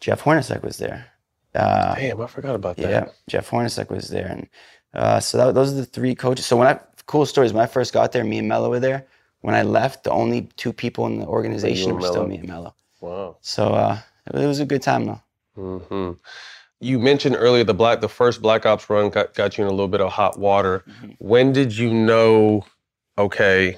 Jeff 0.00 0.22
Hornacek 0.22 0.62
was 0.62 0.78
there. 0.78 1.06
Uh, 1.54 1.94
Damn, 1.94 2.20
I 2.20 2.26
forgot 2.26 2.54
about 2.54 2.76
that. 2.76 2.90
yeah, 2.90 3.08
Jeff 3.28 3.50
Hornacek 3.50 3.90
was 3.90 4.08
there, 4.08 4.26
and 4.26 4.48
uh, 4.94 5.18
so 5.18 5.38
that, 5.38 5.54
those 5.54 5.72
are 5.72 5.76
the 5.76 5.86
three 5.86 6.14
coaches. 6.14 6.46
So 6.46 6.56
when 6.56 6.68
I 6.68 6.78
cool 7.06 7.26
stories 7.26 7.52
when 7.52 7.62
I 7.62 7.66
first 7.66 7.92
got 7.92 8.12
there, 8.12 8.22
me 8.22 8.38
and 8.38 8.48
Melo 8.48 8.70
were 8.70 8.80
there. 8.80 9.06
When 9.40 9.54
I 9.54 9.62
left, 9.62 10.04
the 10.04 10.10
only 10.10 10.42
two 10.56 10.72
people 10.72 11.06
in 11.06 11.20
the 11.20 11.26
organization 11.26 11.94
were 11.94 12.02
still 12.02 12.26
me 12.26 12.36
and 12.38 12.48
Melo. 12.48 12.74
Wow. 13.00 13.36
So 13.40 13.74
uh, 13.74 13.98
it 14.26 14.46
was 14.46 14.60
a 14.60 14.66
good 14.66 14.82
time 14.82 15.04
though. 15.06 15.20
hmm 15.54 16.12
You 16.80 16.98
mentioned 16.98 17.36
earlier 17.38 17.64
the 17.64 17.74
black, 17.74 18.00
the 18.00 18.08
first 18.08 18.42
Black 18.42 18.66
Ops 18.66 18.88
run 18.88 19.10
got, 19.10 19.34
got 19.34 19.58
you 19.58 19.64
in 19.64 19.68
a 19.68 19.72
little 19.72 19.88
bit 19.88 20.00
of 20.00 20.12
hot 20.12 20.38
water. 20.38 20.84
Mm-hmm. 20.88 21.10
When 21.18 21.52
did 21.52 21.76
you 21.76 21.92
know? 21.92 22.64
Okay, 23.16 23.76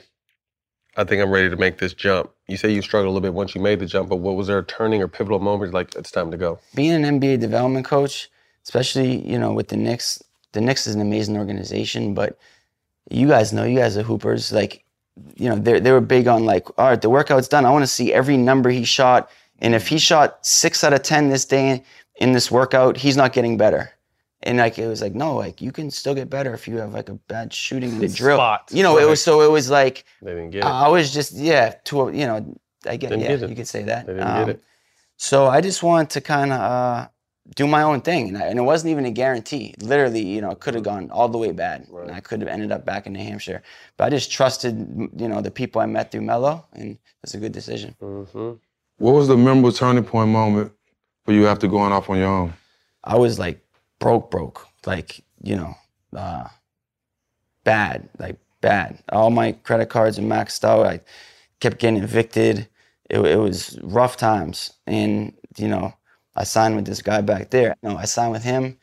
I 0.96 1.04
think 1.04 1.22
I'm 1.22 1.30
ready 1.30 1.48
to 1.48 1.56
make 1.56 1.78
this 1.78 1.94
jump. 1.94 2.30
You 2.46 2.56
say 2.56 2.70
you 2.70 2.82
struggled 2.82 3.10
a 3.10 3.12
little 3.12 3.22
bit 3.22 3.32
once 3.32 3.54
you 3.54 3.60
made 3.60 3.78
the 3.78 3.86
jump, 3.86 4.10
but 4.10 4.16
what 4.16 4.36
was 4.36 4.48
there 4.48 4.58
a 4.58 4.64
turning 4.64 5.00
or 5.02 5.08
pivotal 5.08 5.38
moment? 5.38 5.72
Like 5.72 5.94
it's 5.94 6.10
time 6.10 6.30
to 6.30 6.36
go. 6.36 6.58
Being 6.74 7.04
an 7.04 7.20
NBA 7.20 7.40
development 7.40 7.86
coach, 7.86 8.30
especially 8.64 9.26
you 9.26 9.38
know 9.38 9.52
with 9.52 9.68
the 9.68 9.76
Knicks, 9.76 10.22
the 10.52 10.60
Knicks 10.60 10.86
is 10.86 10.94
an 10.94 11.00
amazing 11.00 11.36
organization, 11.38 12.12
but 12.12 12.38
you 13.10 13.28
guys 13.28 13.52
know, 13.52 13.64
you 13.64 13.78
guys 13.78 13.96
are 13.96 14.02
hoopers. 14.02 14.52
Like, 14.52 14.84
you 15.36 15.48
know, 15.48 15.56
they 15.56 15.80
they 15.80 15.92
were 15.92 16.00
big 16.00 16.26
on 16.28 16.44
like, 16.44 16.68
all 16.78 16.88
right, 16.88 17.00
the 17.00 17.10
workout's 17.10 17.48
done. 17.48 17.64
I 17.64 17.70
want 17.70 17.82
to 17.82 17.86
see 17.88 18.12
every 18.12 18.36
number 18.36 18.70
he 18.70 18.84
shot, 18.84 19.30
and 19.60 19.74
if 19.74 19.88
he 19.88 19.98
shot 19.98 20.44
six 20.46 20.82
out 20.84 20.92
of 20.92 21.02
ten 21.02 21.28
this 21.28 21.44
day 21.44 21.82
in 22.16 22.32
this 22.32 22.50
workout, 22.50 22.96
he's 22.96 23.16
not 23.16 23.32
getting 23.32 23.56
better. 23.56 23.90
And 24.42 24.56
like 24.58 24.78
it 24.78 24.86
was 24.86 25.02
like, 25.02 25.14
no, 25.14 25.34
like 25.34 25.60
you 25.60 25.70
can 25.72 25.90
still 25.90 26.14
get 26.14 26.30
better 26.30 26.54
if 26.54 26.66
you 26.66 26.78
have 26.78 26.94
like 26.94 27.08
a 27.10 27.14
bad 27.14 27.52
shooting 27.52 27.90
in 27.90 27.98
the 27.98 28.08
drill. 28.22 28.36
Spot, 28.38 28.68
You 28.72 28.82
know, 28.82 28.98
it 28.98 29.06
was 29.06 29.22
so 29.22 29.42
it 29.42 29.50
was 29.50 29.68
like 29.68 30.04
They 30.22 30.30
didn't 30.30 30.50
get 30.50 30.58
it. 30.60 30.64
I 30.66 30.88
was 30.88 31.12
just 31.12 31.32
yeah, 31.34 31.74
to 31.84 32.02
a, 32.02 32.12
you 32.12 32.26
know, 32.26 32.56
I 32.86 32.96
get 32.96 33.10
yeah, 33.10 33.16
get 33.18 33.42
it. 33.42 33.50
you 33.50 33.56
could 33.56 33.68
say 33.68 33.82
that. 33.84 34.06
They 34.06 34.14
didn't 34.14 34.26
get 34.28 34.42
Um, 34.44 34.50
it. 34.50 34.62
So 35.18 35.46
I 35.46 35.60
just 35.60 35.82
wanted 35.82 36.08
to 36.10 36.20
kind 36.22 36.52
of 36.52 36.60
uh, 36.60 37.08
do 37.56 37.66
my 37.66 37.82
own 37.82 38.00
thing, 38.00 38.28
and, 38.28 38.38
I, 38.38 38.46
and 38.46 38.58
it 38.58 38.62
wasn't 38.62 38.90
even 38.92 39.04
a 39.04 39.10
guarantee. 39.10 39.74
Literally, 39.80 40.22
you 40.22 40.40
know, 40.40 40.50
it 40.50 40.60
could 40.60 40.74
have 40.74 40.84
gone 40.84 41.10
all 41.10 41.28
the 41.28 41.38
way 41.38 41.52
bad, 41.52 41.88
and 41.88 42.10
I 42.10 42.20
could 42.20 42.40
have 42.40 42.48
ended 42.48 42.70
up 42.70 42.84
back 42.84 43.06
in 43.06 43.12
New 43.12 43.22
Hampshire. 43.22 43.62
But 43.96 44.04
I 44.04 44.10
just 44.10 44.30
trusted, 44.30 44.78
you 45.16 45.28
know, 45.28 45.40
the 45.40 45.50
people 45.50 45.80
I 45.80 45.86
met 45.86 46.12
through 46.12 46.22
Melo, 46.22 46.64
and 46.72 46.92
it 46.92 46.98
was 47.22 47.34
a 47.34 47.38
good 47.38 47.52
decision. 47.52 47.96
Mm-hmm. 48.00 48.52
What 48.98 49.12
was 49.12 49.28
the 49.28 49.36
memorable 49.36 49.72
turning 49.72 50.04
point 50.04 50.30
moment 50.30 50.72
for 51.24 51.32
you 51.32 51.46
after 51.48 51.66
going 51.66 51.92
off 51.92 52.08
on 52.10 52.18
your 52.18 52.28
own? 52.28 52.52
I 53.02 53.16
was 53.16 53.38
like 53.38 53.60
broke, 53.98 54.30
broke, 54.30 54.66
like 54.86 55.22
you 55.42 55.56
know, 55.56 55.74
uh, 56.14 56.48
bad, 57.64 58.08
like 58.18 58.36
bad. 58.60 59.02
All 59.10 59.30
my 59.30 59.52
credit 59.52 59.88
cards 59.88 60.18
are 60.18 60.22
maxed 60.22 60.64
out. 60.64 60.86
I 60.86 61.00
kept 61.60 61.78
getting 61.78 62.02
evicted. 62.02 62.68
It, 63.08 63.20
it 63.20 63.38
was 63.38 63.78
rough 63.82 64.16
times, 64.16 64.72
and 64.86 65.32
you 65.56 65.66
know, 65.66 65.94
I 66.34 66.44
signed 66.44 66.76
with 66.76 66.86
this 66.86 67.02
guy 67.02 67.20
back 67.20 67.50
there. 67.50 67.76
No, 67.82 67.96
I 67.96 68.04
signed 68.04 68.32
with 68.32 68.44
him, 68.44 68.78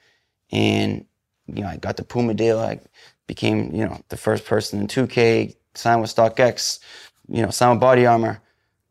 and 0.51 1.05
you 1.47 1.61
know, 1.63 1.69
I 1.69 1.77
got 1.77 1.97
the 1.97 2.03
Puma 2.03 2.33
deal. 2.33 2.59
I 2.59 2.79
became, 3.25 3.73
you 3.73 3.85
know, 3.85 4.01
the 4.09 4.17
first 4.17 4.45
person 4.45 4.79
in 4.79 4.87
2K. 4.87 5.55
Signed 5.75 6.01
with 6.01 6.13
StockX. 6.13 6.79
You 7.29 7.41
know, 7.43 7.49
signed 7.49 7.73
with 7.73 7.81
Body 7.81 8.05
Armor. 8.05 8.41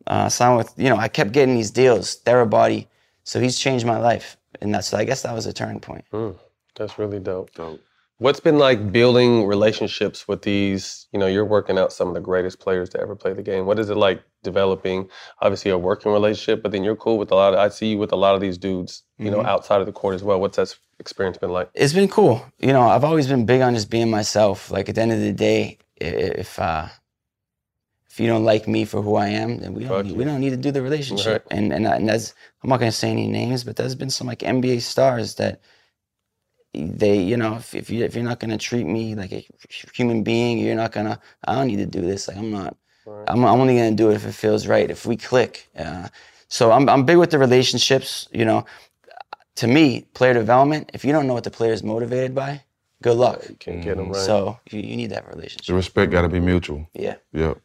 Uh, 0.07 0.29
signed 0.29 0.57
with, 0.57 0.73
you 0.77 0.89
know, 0.89 0.97
I 0.97 1.09
kept 1.09 1.33
getting 1.33 1.57
these 1.57 1.71
deals. 1.71 2.21
Therabody. 2.25 2.87
So 3.25 3.41
he's 3.41 3.59
changed 3.59 3.85
my 3.85 3.99
life, 3.99 4.37
and 4.61 4.75
that's. 4.75 4.95
I 4.95 5.05
guess 5.05 5.23
that 5.23 5.35
was 5.35 5.47
a 5.47 5.53
turning 5.53 5.81
point. 5.81 6.05
Mm, 6.13 6.39
that's 6.77 6.99
really 6.99 7.19
dope. 7.19 7.53
Dope. 7.55 7.81
What's 8.19 8.41
been 8.41 8.59
like 8.59 8.93
building 8.93 9.47
relationships 9.47 10.27
with 10.27 10.41
these? 10.43 11.07
You 11.13 11.19
know, 11.19 11.27
you're 11.27 11.45
working 11.45 11.77
out 11.77 11.93
some 11.93 12.09
of 12.09 12.15
the 12.15 12.21
greatest 12.21 12.59
players 12.61 12.89
to 12.91 13.01
ever 13.01 13.15
play 13.15 13.35
the 13.35 13.43
game. 13.43 13.67
What 13.67 13.79
is 13.79 13.91
it 13.91 13.97
like 13.97 14.23
developing, 14.43 15.11
obviously, 15.43 15.71
a 15.71 15.77
working 15.77 16.13
relationship, 16.13 16.63
but 16.63 16.73
then 16.73 16.83
you're 16.83 16.97
cool 16.97 17.19
with 17.19 17.31
a 17.31 17.35
lot 17.35 17.53
of, 17.53 17.59
I 17.59 17.69
see 17.69 17.89
you 17.89 17.99
with 17.99 18.13
a 18.13 18.17
lot 18.17 18.35
of 18.35 18.41
these 18.41 18.57
dudes, 18.57 19.03
you 19.19 19.31
know, 19.31 19.41
Mhm. 19.41 19.47
outside 19.47 19.81
of 19.81 19.87
the 19.87 19.93
court 19.93 20.15
as 20.15 20.23
well. 20.23 20.41
What's 20.41 20.57
that 20.57 20.75
experience 20.99 21.37
been 21.37 21.51
like? 21.51 21.69
It's 21.75 21.93
been 21.93 22.09
cool. 22.09 22.43
You 22.59 22.73
know, 22.73 22.83
I've 22.89 23.05
always 23.05 23.27
been 23.27 23.45
big 23.45 23.61
on 23.61 23.75
just 23.75 23.91
being 23.91 24.11
myself. 24.11 24.71
Like 24.71 24.89
at 24.89 24.95
the 24.95 25.03
end 25.03 25.13
of 25.13 25.21
the 25.21 25.33
day, 25.33 25.77
if 25.97 26.59
uh, 26.59 26.87
if 28.09 28.19
you 28.19 28.29
don't 28.29 28.45
like 28.45 28.67
me 28.67 28.87
for 28.87 29.03
who 29.03 29.17
I 29.17 29.29
am, 29.29 29.59
then 29.59 29.75
we 29.75 29.85
don't 29.85 30.07
need, 30.07 30.17
we 30.17 30.25
don't 30.25 30.41
need 30.41 30.51
to 30.51 30.57
do 30.57 30.71
the 30.71 30.81
relationship. 30.81 31.47
And 31.51 31.71
and 31.71 31.87
and 31.87 32.09
that's 32.09 32.33
I'm 32.63 32.71
not 32.71 32.79
gonna 32.81 32.93
say 32.93 33.11
any 33.11 33.27
names, 33.27 33.63
but 33.63 33.77
there's 33.77 33.95
been 33.95 34.09
some 34.09 34.27
like 34.27 34.39
NBA 34.39 34.81
stars 34.81 35.35
that 35.35 35.61
they 36.77 37.19
you 37.21 37.37
know 37.37 37.57
if, 37.57 37.75
if 37.75 37.91
you 37.91 38.05
if 38.05 38.15
you're 38.15 38.25
not 38.25 38.41
gonna 38.41 38.59
treat 38.59 38.87
me 38.87 39.15
like 39.15 39.33
a 39.33 39.47
human 39.95 40.23
being, 40.25 40.59
you're 40.59 40.77
not 40.77 40.93
gonna 40.93 41.21
I 41.47 41.55
don't 41.57 41.69
need 41.69 41.79
to 41.79 41.87
do 41.87 42.03
this. 42.03 42.29
Like 42.29 42.37
I'm 42.39 42.51
not. 42.53 42.77
I'm, 43.29 43.45
I'm 43.45 43.61
only 43.61 43.77
gonna 43.77 43.93
do 43.93 44.11
it 44.11 44.15
if 44.17 44.27
it 44.27 44.33
feels 44.33 44.67
right. 44.67 44.91
If 44.91 45.07
we 45.07 45.17
click. 45.17 45.69
Uh, 45.79 46.09
so 46.49 46.73
I'm 46.73 46.89
I'm 46.89 47.05
big 47.05 47.19
with 47.19 47.31
the 47.31 47.39
relationships. 47.39 48.29
You 48.33 48.45
know, 48.45 48.67
to 49.57 49.67
me, 49.67 50.07
player 50.15 50.35
development. 50.35 50.91
If 50.95 51.05
you 51.05 51.13
don't 51.13 51.27
know 51.27 51.35
what 51.35 51.45
the 51.45 51.51
player 51.51 51.73
is 51.73 51.83
motivated 51.83 52.35
by, 52.35 52.63
good 53.03 53.17
luck. 53.17 53.45
You 53.49 53.57
can't 53.57 53.83
get 53.83 53.99
'em 53.99 54.11
right. 54.11 54.23
So 54.25 54.59
you, 54.71 54.81
you 54.81 54.97
need 54.97 55.11
that 55.11 55.29
relationship. 55.29 55.67
The 55.67 55.75
respect 55.75 56.13
got 56.13 56.23
to 56.23 56.29
be 56.29 56.41
mutual. 56.41 56.89
Yeah. 56.95 57.17
Yep. 57.33 57.59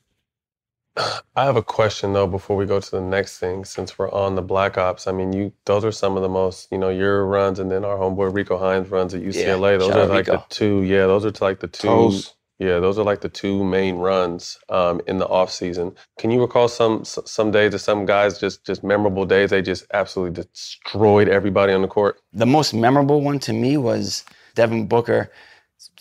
I 0.98 1.46
have 1.46 1.56
a 1.56 1.64
question 1.64 2.14
though 2.14 2.28
before 2.28 2.58
we 2.58 2.66
go 2.66 2.80
to 2.80 2.92
the 2.92 3.02
next 3.02 3.40
thing. 3.40 3.64
Since 3.64 3.98
we're 3.98 4.12
on 4.12 4.36
the 4.36 4.42
Black 4.42 4.78
Ops, 4.78 5.08
I 5.08 5.12
mean, 5.12 5.32
you 5.32 5.54
those 5.66 5.86
are 5.86 5.92
some 5.92 6.18
of 6.18 6.22
the 6.22 6.30
most, 6.30 6.68
you 6.72 6.78
know, 6.78 6.90
your 6.90 7.26
runs, 7.26 7.60
and 7.60 7.72
then 7.72 7.86
our 7.86 7.98
homeboy 7.98 8.34
Rico 8.34 8.58
Hines 8.58 8.90
runs 8.90 9.14
at 9.14 9.22
UCLA. 9.22 9.80
those 9.80 9.92
are 9.92 10.06
like 10.06 10.28
Rico. 10.28 10.38
the 10.38 10.44
two. 10.50 10.84
Yeah, 10.84 11.08
those 11.08 11.26
are 11.26 11.32
like 11.40 11.60
the 11.60 11.68
two. 11.68 11.88
Toast. 11.88 12.36
Yeah, 12.60 12.80
those 12.80 13.00
are 13.00 13.04
like 13.04 13.22
the 13.22 13.30
two 13.30 13.64
main 13.64 13.96
runs 13.96 14.60
um, 14.70 15.02
in 15.08 15.18
the 15.18 15.28
off 15.28 15.50
season. 15.50 15.96
Can 16.20 16.30
you 16.30 16.42
recall 16.42 16.68
some 16.68 17.06
some 17.06 17.52
days 17.52 17.74
or 17.74 17.80
some 17.80 18.06
guys 18.06 18.40
just 18.40 18.66
just 18.66 18.84
memorable 18.84 19.26
days 19.26 19.50
they 19.50 19.62
just 19.62 19.86
absolutely 19.94 20.44
destroyed 20.44 21.28
everybody 21.28 21.74
on 21.74 21.82
the 21.82 21.88
court? 21.88 22.20
The 22.34 22.46
most 22.46 22.74
memorable 22.74 23.22
one 23.22 23.40
to 23.40 23.54
me 23.54 23.78
was 23.78 24.26
Devin 24.56 24.88
Booker 24.88 25.32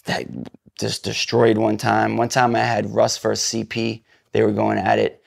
that 0.04 0.26
just 0.78 1.04
destroyed 1.04 1.58
one 1.58 1.76
time. 1.76 2.16
One 2.16 2.28
time 2.28 2.56
I 2.56 2.60
had 2.60 2.92
Russ 2.92 3.16
versus 3.18 3.64
CP. 3.64 4.02
They 4.32 4.42
were 4.42 4.52
going 4.52 4.78
at 4.78 4.98
it. 5.00 5.22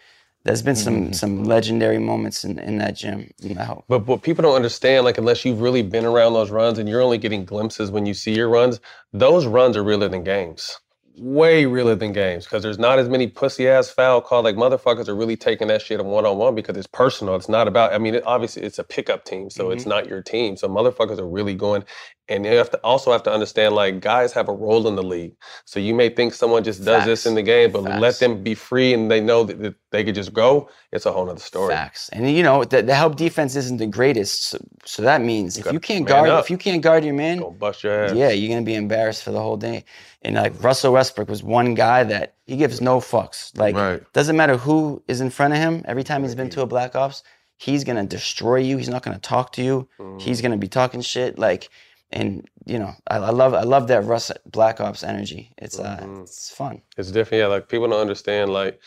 There's 0.46 0.64
been 0.64 0.76
some 0.78 0.98
Mm-hmm. 1.06 1.14
some 1.14 1.46
legendary 1.46 2.00
moments 2.00 2.46
in, 2.46 2.60
in 2.60 2.80
that 2.80 2.96
gym. 2.98 3.32
I 3.60 3.64
hope. 3.66 3.86
But 3.88 4.08
what 4.08 4.24
people 4.24 4.44
don't 4.44 4.56
understand, 4.56 5.06
like 5.06 5.20
unless 5.20 5.46
you've 5.46 5.62
really 5.62 5.84
been 5.84 6.06
around 6.06 6.34
those 6.34 6.52
runs 6.52 6.80
and 6.80 6.90
you're 6.90 7.04
only 7.04 7.20
getting 7.20 7.46
glimpses 7.46 7.92
when 7.92 8.08
you 8.08 8.16
see 8.16 8.36
your 8.36 8.50
runs, 8.50 8.82
those 9.14 9.46
runs 9.48 9.78
are 9.78 9.84
realer 9.84 10.10
than 10.10 10.26
games. 10.26 10.80
Way 11.18 11.66
realer 11.66 11.96
than 11.96 12.14
games 12.14 12.46
because 12.46 12.64
there's 12.64 12.80
not 12.80 13.00
as 13.00 13.10
many 13.10 13.28
pussy 13.28 13.70
ass 13.70 13.90
foul 13.90 14.22
call. 14.22 14.44
Like 14.44 14.58
motherfuckers 14.58 15.08
are 15.08 15.16
really 15.16 15.38
taking 15.38 15.70
that 15.70 15.82
shit 15.82 16.04
one 16.06 16.26
on 16.26 16.38
one 16.38 16.56
because 16.56 16.78
it's 16.78 16.88
personal. 16.88 17.36
It's 17.38 17.50
not 17.50 17.70
about. 17.70 17.94
I 17.94 18.00
mean, 18.00 18.16
it, 18.16 18.24
obviously 18.26 18.64
it's 18.64 18.80
a 18.80 18.84
pickup 18.86 19.26
team, 19.26 19.50
so 19.52 19.72
it's 19.72 19.86
not 19.86 20.08
your 20.10 20.22
team. 20.24 20.58
So 20.58 20.68
motherfuckers 20.68 21.20
are 21.20 21.28
really 21.30 21.56
going, 21.56 21.86
and 22.30 22.46
you 22.46 22.54
have 22.54 22.70
to 22.70 22.78
also 22.78 23.12
have 23.12 23.24
to 23.24 23.32
understand 23.32 23.76
like 23.76 24.00
guys 24.00 24.32
have 24.32 24.48
a 24.48 24.54
role 24.54 24.88
in 24.88 24.96
the 24.96 25.04
league. 25.04 25.36
So 25.66 25.80
you 25.80 25.94
may 25.94 26.10
think 26.10 26.34
someone 26.34 26.64
just 26.64 26.84
does 26.84 27.06
this 27.06 27.26
in 27.26 27.36
the 27.36 27.42
game, 27.42 27.72
but 27.72 27.84
let 27.84 28.20
them 28.20 28.42
be 28.42 28.56
free 28.56 28.94
and 28.94 29.12
they 29.12 29.20
know 29.20 29.44
that, 29.44 29.60
that 29.62 29.76
they 29.92 30.06
could 30.06 30.16
just 30.16 30.34
go. 30.34 30.70
It's 30.94 31.06
a 31.06 31.12
whole 31.12 31.30
other 31.30 31.40
story. 31.40 31.74
Facts. 31.74 32.10
And 32.10 32.32
you 32.32 32.42
know, 32.42 32.64
the, 32.64 32.82
the 32.82 32.96
help 32.96 33.18
defense 33.18 33.58
isn't 33.58 33.78
the 33.78 33.88
greatest. 33.88 34.44
So, 34.44 34.58
so 34.86 35.02
that 35.02 35.22
means 35.22 35.58
if 35.58 35.72
you 35.72 35.80
can't 35.80 36.08
guard 36.08 36.30
up. 36.30 36.44
if 36.44 36.50
you 36.50 36.58
can't 36.58 36.82
guard 36.82 37.04
your 37.04 37.14
man, 37.14 37.44
bust 37.58 37.84
your 37.84 38.06
ass. 38.06 38.14
yeah, 38.14 38.30
you're 38.30 38.50
gonna 38.50 38.66
be 38.66 38.76
embarrassed 38.76 39.24
for 39.24 39.32
the 39.32 39.42
whole 39.42 39.58
day. 39.58 39.84
And 40.22 40.36
like 40.36 40.64
Russell 40.64 40.94
Westbrook 40.94 41.28
was 41.28 41.44
one 41.44 41.74
guy 41.74 42.06
that 42.06 42.36
he 42.46 42.56
gives 42.56 42.80
no 42.80 43.00
fucks. 43.00 43.58
Like 43.58 43.76
Right. 43.76 44.02
doesn't 44.14 44.38
matter 44.38 44.56
who 44.56 45.04
is 45.10 45.20
in 45.20 45.30
front 45.30 45.54
of 45.54 45.60
him. 45.60 45.84
Every 45.86 46.04
time 46.04 46.24
he's 46.24 46.36
been 46.36 46.50
to 46.52 46.62
a 46.62 46.66
Black 46.66 46.96
Ops, 46.96 47.24
he's 47.58 47.84
gonna 47.84 48.06
destroy 48.06 48.58
you. 48.58 48.78
He's 48.78 48.90
not 48.90 49.04
gonna 49.04 49.20
talk 49.20 49.52
to 49.54 49.64
you. 49.64 49.90
He's 50.20 50.40
mm. 50.40 50.44
gonna 50.44 50.58
be 50.58 50.70
talking 50.70 51.02
shit. 51.02 51.38
Like, 51.38 51.70
and 52.14 52.48
you 52.66 52.80
know, 52.80 52.94
I, 53.08 53.18
I 53.18 53.30
love 53.32 53.54
I 53.54 53.64
love 53.64 53.88
that 53.88 54.06
Russ 54.06 54.32
Black 54.46 54.80
Ops 54.80 55.04
energy. 55.04 55.54
It's 55.58 55.80
uh, 55.80 55.98
mm-hmm. 55.98 56.22
it's 56.22 56.52
fun. 56.52 56.82
It's 56.98 57.12
different. 57.12 57.42
Yeah, 57.42 57.48
like 57.48 57.68
people 57.68 57.90
don't 57.90 58.00
understand. 58.00 58.54
Like 58.54 58.80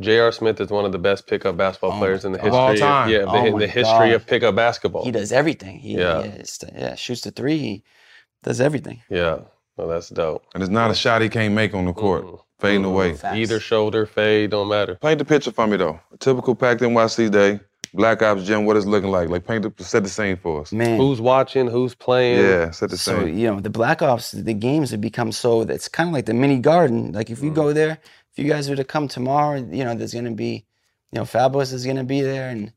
J.R. 0.00 0.32
Smith 0.32 0.60
is 0.60 0.70
one 0.70 0.84
of 0.84 0.92
the 0.92 0.98
best 0.98 1.26
pickup 1.26 1.56
basketball 1.56 1.92
Oh 1.92 1.98
players 1.98 2.24
in 2.24 2.32
the 2.32 2.38
my 2.38 2.44
history. 2.44 2.58
Of 2.58 2.62
all 2.62 2.68
oh 2.68 2.72
Of, 2.72 2.78
time. 2.78 3.10
yeah, 3.10 3.18
the, 3.18 3.28
Oh 3.28 3.44
in 3.44 3.58
the 3.58 3.66
history 3.66 4.08
God. 4.08 4.12
of 4.12 4.26
pickup 4.26 4.54
basketball. 4.54 5.04
He 5.04 5.10
does 5.10 5.32
everything. 5.32 5.78
He, 5.78 5.94
Yeah. 5.94 6.20
yeah, 6.20 6.26
it's 6.26 6.58
the- 6.58 6.72
yeah, 6.74 6.94
shoots 6.94 7.22
the 7.22 7.30
three. 7.30 7.58
He 7.58 7.84
does 8.42 8.60
everything. 8.60 9.02
Yeah, 9.08 9.40
well, 9.76 9.88
that's 9.88 10.08
dope. 10.08 10.44
And 10.54 10.62
it's 10.62 10.70
not 10.70 10.90
a 10.90 10.94
shot 10.94 11.22
he 11.22 11.28
can't 11.28 11.54
make 11.54 11.74
on 11.74 11.84
the 11.84 11.92
court. 11.92 12.24
Mm-hmm. 12.24 12.36
Fading 12.60 12.82
mm-hmm. 12.82 12.90
away. 12.90 13.14
Facts. 13.14 13.36
Either 13.36 13.60
shoulder 13.60 14.06
fade 14.06 14.50
don't 14.50 14.68
matter. 14.68 14.94
Paint 14.96 15.18
the 15.18 15.24
picture 15.24 15.50
for 15.50 15.66
me 15.66 15.76
though. 15.76 16.00
A 16.12 16.16
typical 16.16 16.54
packed 16.54 16.80
NYC 16.80 17.30
day. 17.30 17.60
Black 17.94 18.22
Ops 18.22 18.44
gym. 18.44 18.66
What 18.66 18.76
it's 18.76 18.86
looking 18.86 19.10
like? 19.10 19.30
Like 19.30 19.46
paint 19.46 19.62
the 19.76 19.84
set 19.84 20.04
the 20.04 20.10
scene 20.10 20.36
for 20.36 20.62
us. 20.62 20.72
Man, 20.72 20.98
Who's 20.98 21.20
watching? 21.20 21.68
Who's 21.68 21.94
playing? 21.94 22.38
Yeah, 22.44 22.70
set 22.72 22.90
the 22.90 22.98
same. 22.98 23.14
So 23.16 23.24
scene. 23.26 23.38
you 23.38 23.48
know 23.48 23.60
the 23.60 23.70
Black 23.70 24.02
Ops, 24.02 24.32
the 24.32 24.54
games 24.54 24.90
have 24.92 25.00
become 25.02 25.32
so. 25.32 25.62
It's 25.62 25.88
kind 25.88 26.10
of 26.10 26.14
like 26.14 26.26
the 26.26 26.34
mini 26.34 26.58
garden. 26.58 27.12
Like 27.12 27.30
if 27.30 27.42
you 27.42 27.52
Mm. 27.52 27.54
go 27.54 27.72
there, 27.74 27.98
if 28.32 28.38
you 28.38 28.48
guys 28.50 28.68
were 28.70 28.76
to 28.76 28.84
come 28.84 29.08
tomorrow, 29.08 29.56
you 29.58 29.84
know 29.84 29.94
there's 29.94 30.14
gonna 30.14 30.32
be, 30.32 30.66
you 31.12 31.18
know, 31.18 31.24
Fabolous 31.24 31.72
is 31.72 31.86
gonna 31.86 32.04
be 32.04 32.22
there, 32.22 32.50
and 32.50 32.72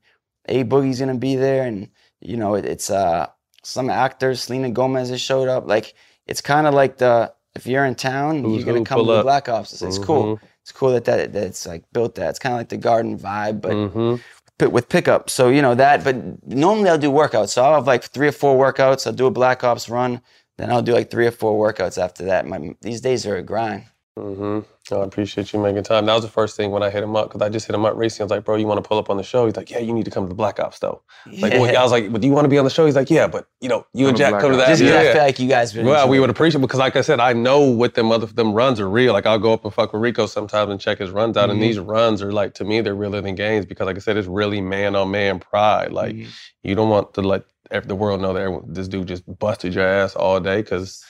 A 0.49 0.63
Boogie's 0.65 0.99
gonna 0.99 1.15
be 1.17 1.36
there, 1.36 1.63
and 1.67 1.89
you 2.21 2.38
know 2.38 2.56
it, 2.56 2.65
it's 2.65 2.89
uh 2.91 3.27
some 3.63 3.89
actors. 3.89 4.41
Selena 4.43 4.71
Gomez 4.71 5.10
has 5.10 5.21
showed 5.21 5.49
up. 5.49 5.67
Like 5.67 5.95
it's 6.27 6.41
kind 6.41 6.67
of 6.67 6.73
like 6.75 6.97
the 6.99 7.34
if 7.56 7.67
you're 7.67 7.86
in 7.86 7.95
town, 7.95 8.45
Who's 8.45 8.58
you're 8.58 8.65
gonna 8.65 8.80
who, 8.80 8.86
come 8.86 9.06
to 9.06 9.12
the 9.12 9.19
up. 9.19 9.23
Black 9.23 9.49
Ops. 9.49 9.73
It's, 9.73 9.82
it's 9.84 9.97
cool. 9.99 10.36
It's 10.63 10.71
cool 10.73 10.91
that, 10.93 11.06
that 11.06 11.34
that 11.34 11.43
it's 11.45 11.67
like 11.67 11.84
built 11.93 12.15
that. 12.15 12.30
It's 12.32 12.39
kind 12.39 12.53
of 12.53 12.60
like 12.60 12.69
the 12.69 12.77
garden 12.77 13.17
vibe, 13.19 13.62
but 13.62 13.80
hmm 13.91 14.15
pi- 14.15 14.37
with 14.59 14.89
pickup. 14.89 15.29
So 15.29 15.49
you 15.49 15.61
know 15.61 15.75
that. 15.75 16.03
But 16.03 16.47
normally 16.47 16.89
I'll 16.89 16.97
do 16.97 17.11
workouts. 17.11 17.49
So 17.49 17.63
I'll 17.63 17.75
have 17.75 17.87
like 17.87 18.03
three 18.03 18.27
or 18.27 18.31
four 18.31 18.57
workouts. 18.57 19.07
I'll 19.07 19.13
do 19.13 19.27
a 19.27 19.31
Black 19.31 19.63
Ops 19.63 19.89
run. 19.89 20.21
Then 20.57 20.71
I'll 20.71 20.81
do 20.81 20.93
like 20.93 21.11
three 21.11 21.27
or 21.27 21.31
four 21.31 21.71
workouts 21.71 22.01
after 22.01 22.25
that. 22.25 22.47
My 22.47 22.75
these 22.81 23.01
days 23.01 23.25
are 23.25 23.35
a 23.35 23.43
grind. 23.43 23.85
Hmm 24.17 24.60
I 24.89 24.95
appreciate 25.03 25.51
you 25.51 25.60
making 25.60 25.84
time. 25.84 26.06
That 26.06 26.13
was 26.13 26.23
the 26.23 26.30
first 26.30 26.56
thing 26.56 26.71
when 26.71 26.82
I 26.82 26.89
hit 26.89 27.03
him 27.03 27.13
up 27.17 27.27
because 27.27 27.41
I 27.45 27.49
just 27.49 27.67
hit 27.67 27.75
him 27.75 27.84
up 27.84 27.97
recently. 27.97 28.23
I 28.23 28.25
was 28.25 28.32
like, 28.32 28.45
"Bro, 28.45 28.56
you 28.56 28.67
want 28.67 28.82
to 28.82 28.88
pull 28.88 28.97
up 28.97 29.10
on 29.10 29.17
the 29.17 29.23
show?" 29.23 29.45
He's 29.45 29.58
like, 29.58 29.69
"Yeah, 29.69 29.80
you 29.80 29.91
need 29.93 30.06
to 30.06 30.12
come 30.12 30.23
to 30.23 30.30
the 30.30 30.34
Black 30.36 30.62
Ops 30.62 30.80
though." 30.80 31.01
Like, 31.41 31.51
well, 31.53 31.77
I 31.77 31.84
was 31.84 31.91
like, 31.91 32.10
"But 32.10 32.21
do 32.21 32.27
you 32.27 32.32
want 32.34 32.45
to 32.45 32.49
be 32.49 32.58
on 32.58 32.63
the 32.63 32.69
show?" 32.71 32.86
He's 32.86 32.95
like, 32.95 33.10
"Yeah, 33.10 33.27
but 33.27 33.47
you 33.60 33.67
know, 33.67 33.86
you 33.93 34.08
and 34.08 34.15
Come 34.15 34.15
to 34.15 34.23
Jack 34.23 34.30
Black 34.32 34.41
come 34.43 34.51
to 34.53 34.58
Ops. 34.60 34.65
that." 34.67 34.77
Just 34.77 34.82
'cause 34.84 35.03
yeah. 35.03 35.10
I 35.10 35.13
feel 35.13 35.23
like 35.23 35.39
you 35.39 35.49
guys 35.49 35.75
would. 35.75 35.86
Well, 35.86 36.08
we 36.08 36.15
enjoy 36.15 36.21
would 36.21 36.30
it. 36.30 36.38
appreciate 36.38 36.62
because, 36.62 36.80
like 36.80 36.95
I 36.95 37.01
said, 37.01 37.19
I 37.19 37.34
know 37.34 37.60
what 37.60 37.95
them 37.95 38.13
other 38.13 38.27
them 38.27 38.53
runs 38.53 38.80
are 38.80 38.89
real. 38.89 39.12
Like 39.12 39.25
I'll 39.25 39.39
go 39.39 39.51
up 39.51 39.65
and 39.65 39.73
fuck 39.73 39.91
with 39.91 40.01
Rico 40.01 40.25
sometimes 40.25 40.71
and 40.71 40.80
check 40.80 40.99
his 40.99 41.12
runs 41.12 41.36
out, 41.36 41.49
and 41.49 41.60
Mhm. 41.60 41.63
these 41.63 41.80
runs 41.80 42.21
are 42.21 42.32
like 42.32 42.53
to 42.56 42.63
me 42.63 42.80
they're 42.80 42.95
realer 42.95 43.19
than 43.19 43.36
games 43.36 43.65
because, 43.65 43.88
like 43.88 43.97
I 43.97 43.99
said, 43.99 44.15
it's 44.15 44.27
really 44.30 44.62
man 44.62 44.95
on 44.95 45.12
man 45.12 45.39
pride. 45.39 45.91
Like 45.91 46.15
you 46.63 46.75
don't 46.75 46.89
want 46.89 47.13
to 47.15 47.21
let 47.21 47.43
the 47.86 47.95
world 47.95 48.21
know 48.21 48.32
that 48.32 48.39
everyone, 48.39 48.63
this 48.71 48.88
dude 48.88 49.10
just 49.10 49.23
busted 49.39 49.73
your 49.75 49.86
ass 49.86 50.15
all 50.15 50.39
day 50.39 50.62
because 50.62 51.03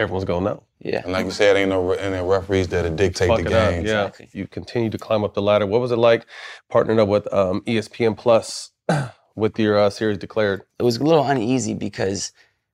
everyone's 0.00 0.24
gonna 0.24 0.44
know. 0.44 0.62
Yeah. 0.80 1.02
And 1.04 1.12
like 1.12 1.26
you 1.26 1.30
said, 1.30 1.56
ain't 1.56 1.68
no 1.70 1.92
any 1.92 2.26
referees 2.26 2.68
that'll 2.68 2.94
dictate 2.96 3.28
Fuck 3.28 3.38
the 3.38 3.50
game. 3.50 3.84
Yeah, 3.84 4.06
Exactly. 4.06 4.28
you 4.32 4.46
continue 4.46 4.90
to 4.90 4.98
climb 4.98 5.22
up 5.24 5.34
the 5.34 5.42
ladder. 5.42 5.66
What 5.66 5.80
was 5.80 5.92
it 5.92 5.96
like 5.96 6.26
partnering 6.72 6.98
up 6.98 7.08
with 7.08 7.32
um, 7.32 7.60
ESPN 7.62 8.16
Plus 8.16 8.70
with 9.36 9.58
your 9.58 9.78
uh, 9.78 9.90
series 9.90 10.18
declared? 10.18 10.62
it 10.78 10.82
was 10.82 10.96
a 10.96 11.04
little 11.04 11.24
uneasy 11.24 11.74
because 11.74 12.32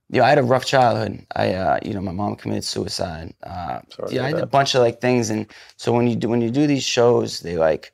you 0.08 0.20
know, 0.20 0.24
I 0.24 0.28
had 0.28 0.38
a 0.38 0.42
rough 0.44 0.64
childhood. 0.64 1.26
I, 1.34 1.52
uh, 1.54 1.78
you 1.84 1.92
know, 1.92 2.00
my 2.00 2.12
mom 2.12 2.36
committed 2.36 2.62
suicide. 2.64 3.34
Uh, 3.42 3.80
Sorry 3.90 4.14
yeah, 4.14 4.22
I 4.24 4.28
hear 4.28 4.36
had 4.36 4.44
a 4.44 4.46
bunch 4.46 4.76
of 4.76 4.82
like 4.82 5.00
things, 5.00 5.30
and 5.30 5.46
so 5.76 5.92
when 5.92 6.06
you 6.06 6.14
do 6.14 6.28
when 6.28 6.40
you 6.40 6.50
do 6.50 6.66
these 6.68 6.84
shows, 6.84 7.40
they 7.40 7.56
like, 7.56 7.92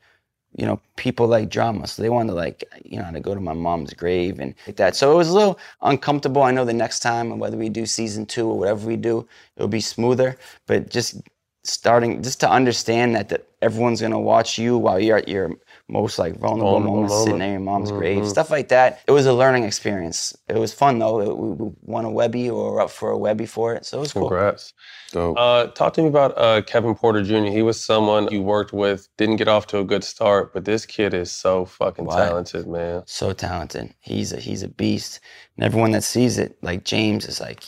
you 0.55 0.67
know, 0.67 0.81
people 0.97 1.27
like 1.27 1.49
drama, 1.49 1.87
so 1.87 2.03
they 2.03 2.11
want 2.11 2.29
to 2.29 2.35
like, 2.35 2.65
you 2.85 2.99
know, 2.99 3.11
to 3.11 3.21
go 3.21 3.35
to 3.35 3.41
my 3.41 3.55
mom's 3.55 3.95
grave 3.95 4.39
and 4.39 4.55
like 4.67 4.77
that. 4.77 4.97
So 4.97 5.13
it 5.13 5.17
was 5.17 5.31
a 5.31 5.35
little 5.35 5.59
uncomfortable. 5.81 6.43
I 6.43 6.51
know 6.51 6.65
the 6.65 6.73
next 6.73 7.01
time, 7.01 7.33
and 7.33 7.41
whether 7.41 7.57
we 7.57 7.69
do 7.69 7.87
season 7.87 8.27
two 8.27 8.49
or 8.49 8.59
whatever 8.59 8.87
we 8.87 8.97
do, 8.97 9.27
it'll 9.57 9.69
be 9.69 9.81
smoother. 9.81 10.37
But 10.67 10.91
just 10.91 11.23
starting, 11.65 12.23
just 12.23 12.41
to 12.41 12.51
understand 12.51 13.15
that 13.15 13.29
that 13.29 13.47
everyone's 13.61 14.01
gonna 14.01 14.19
watch 14.19 14.59
you 14.59 14.77
while 14.77 14.99
you're 14.99 15.19
at 15.19 15.29
your 15.29 15.53
most 15.89 16.19
like 16.19 16.37
vulnerable, 16.39 16.73
Vulnerable 16.73 16.95
moments, 16.97 17.15
sitting 17.19 17.33
moment. 17.35 17.43
at 17.43 17.51
your 17.53 17.61
mom's 17.61 17.93
Mhm. 17.93 17.99
grave, 17.99 18.29
stuff 18.29 18.51
like 18.51 18.69
that. 18.69 19.01
It 19.07 19.13
was 19.13 19.27
a 19.27 19.33
learning 19.33 19.63
experience. 19.65 20.35
It 20.49 20.57
was 20.59 20.73
fun 20.75 20.99
though. 20.99 21.21
It- 21.21 21.37
we, 21.37 21.51
we 21.53 21.71
won 21.83 22.05
a 22.05 22.11
Webby 22.11 22.51
or 22.51 22.73
were 22.73 22.81
up 22.81 22.91
for 22.91 23.11
a 23.11 23.19
Webby 23.19 23.47
for 23.47 23.75
it, 23.75 23.85
so 23.87 23.99
it 23.99 24.01
was 24.01 24.13
cool. 24.13 24.29
Congrats. 24.29 24.73
Dope. 25.13 25.37
Uh, 25.39 25.67
talk 25.69 25.93
to 25.95 26.03
me 26.03 26.09
about 26.09 26.33
uh, 26.39 26.63
Kevin 26.63 26.95
Porter 26.95 27.23
Jr. 27.23 27.51
He 27.53 27.63
was 27.63 27.79
someone 27.85 28.29
you 28.33 28.43
worked 28.43 28.73
with, 28.73 29.09
didn't 29.19 29.37
get 29.37 29.47
off 29.49 29.67
to 29.69 29.79
a 29.79 29.85
good 29.85 30.03
start, 30.03 30.53
but 30.55 30.65
this 30.65 30.87
kid 30.87 31.13
is 31.15 31.31
so 31.31 31.65
fucking 31.67 32.07
Right. 32.07 32.27
talented, 32.29 32.67
man. 32.67 33.03
So 33.07 33.33
talented. 33.33 33.93
He's 34.01 34.33
a 34.33 34.39
he's 34.41 34.63
a 34.63 34.69
beast, 34.69 35.21
and 35.57 35.65
everyone 35.65 35.93
that 35.93 36.03
sees 36.03 36.39
it, 36.39 36.57
like 36.63 36.85
James, 36.85 37.27
is 37.27 37.41
like, 37.41 37.63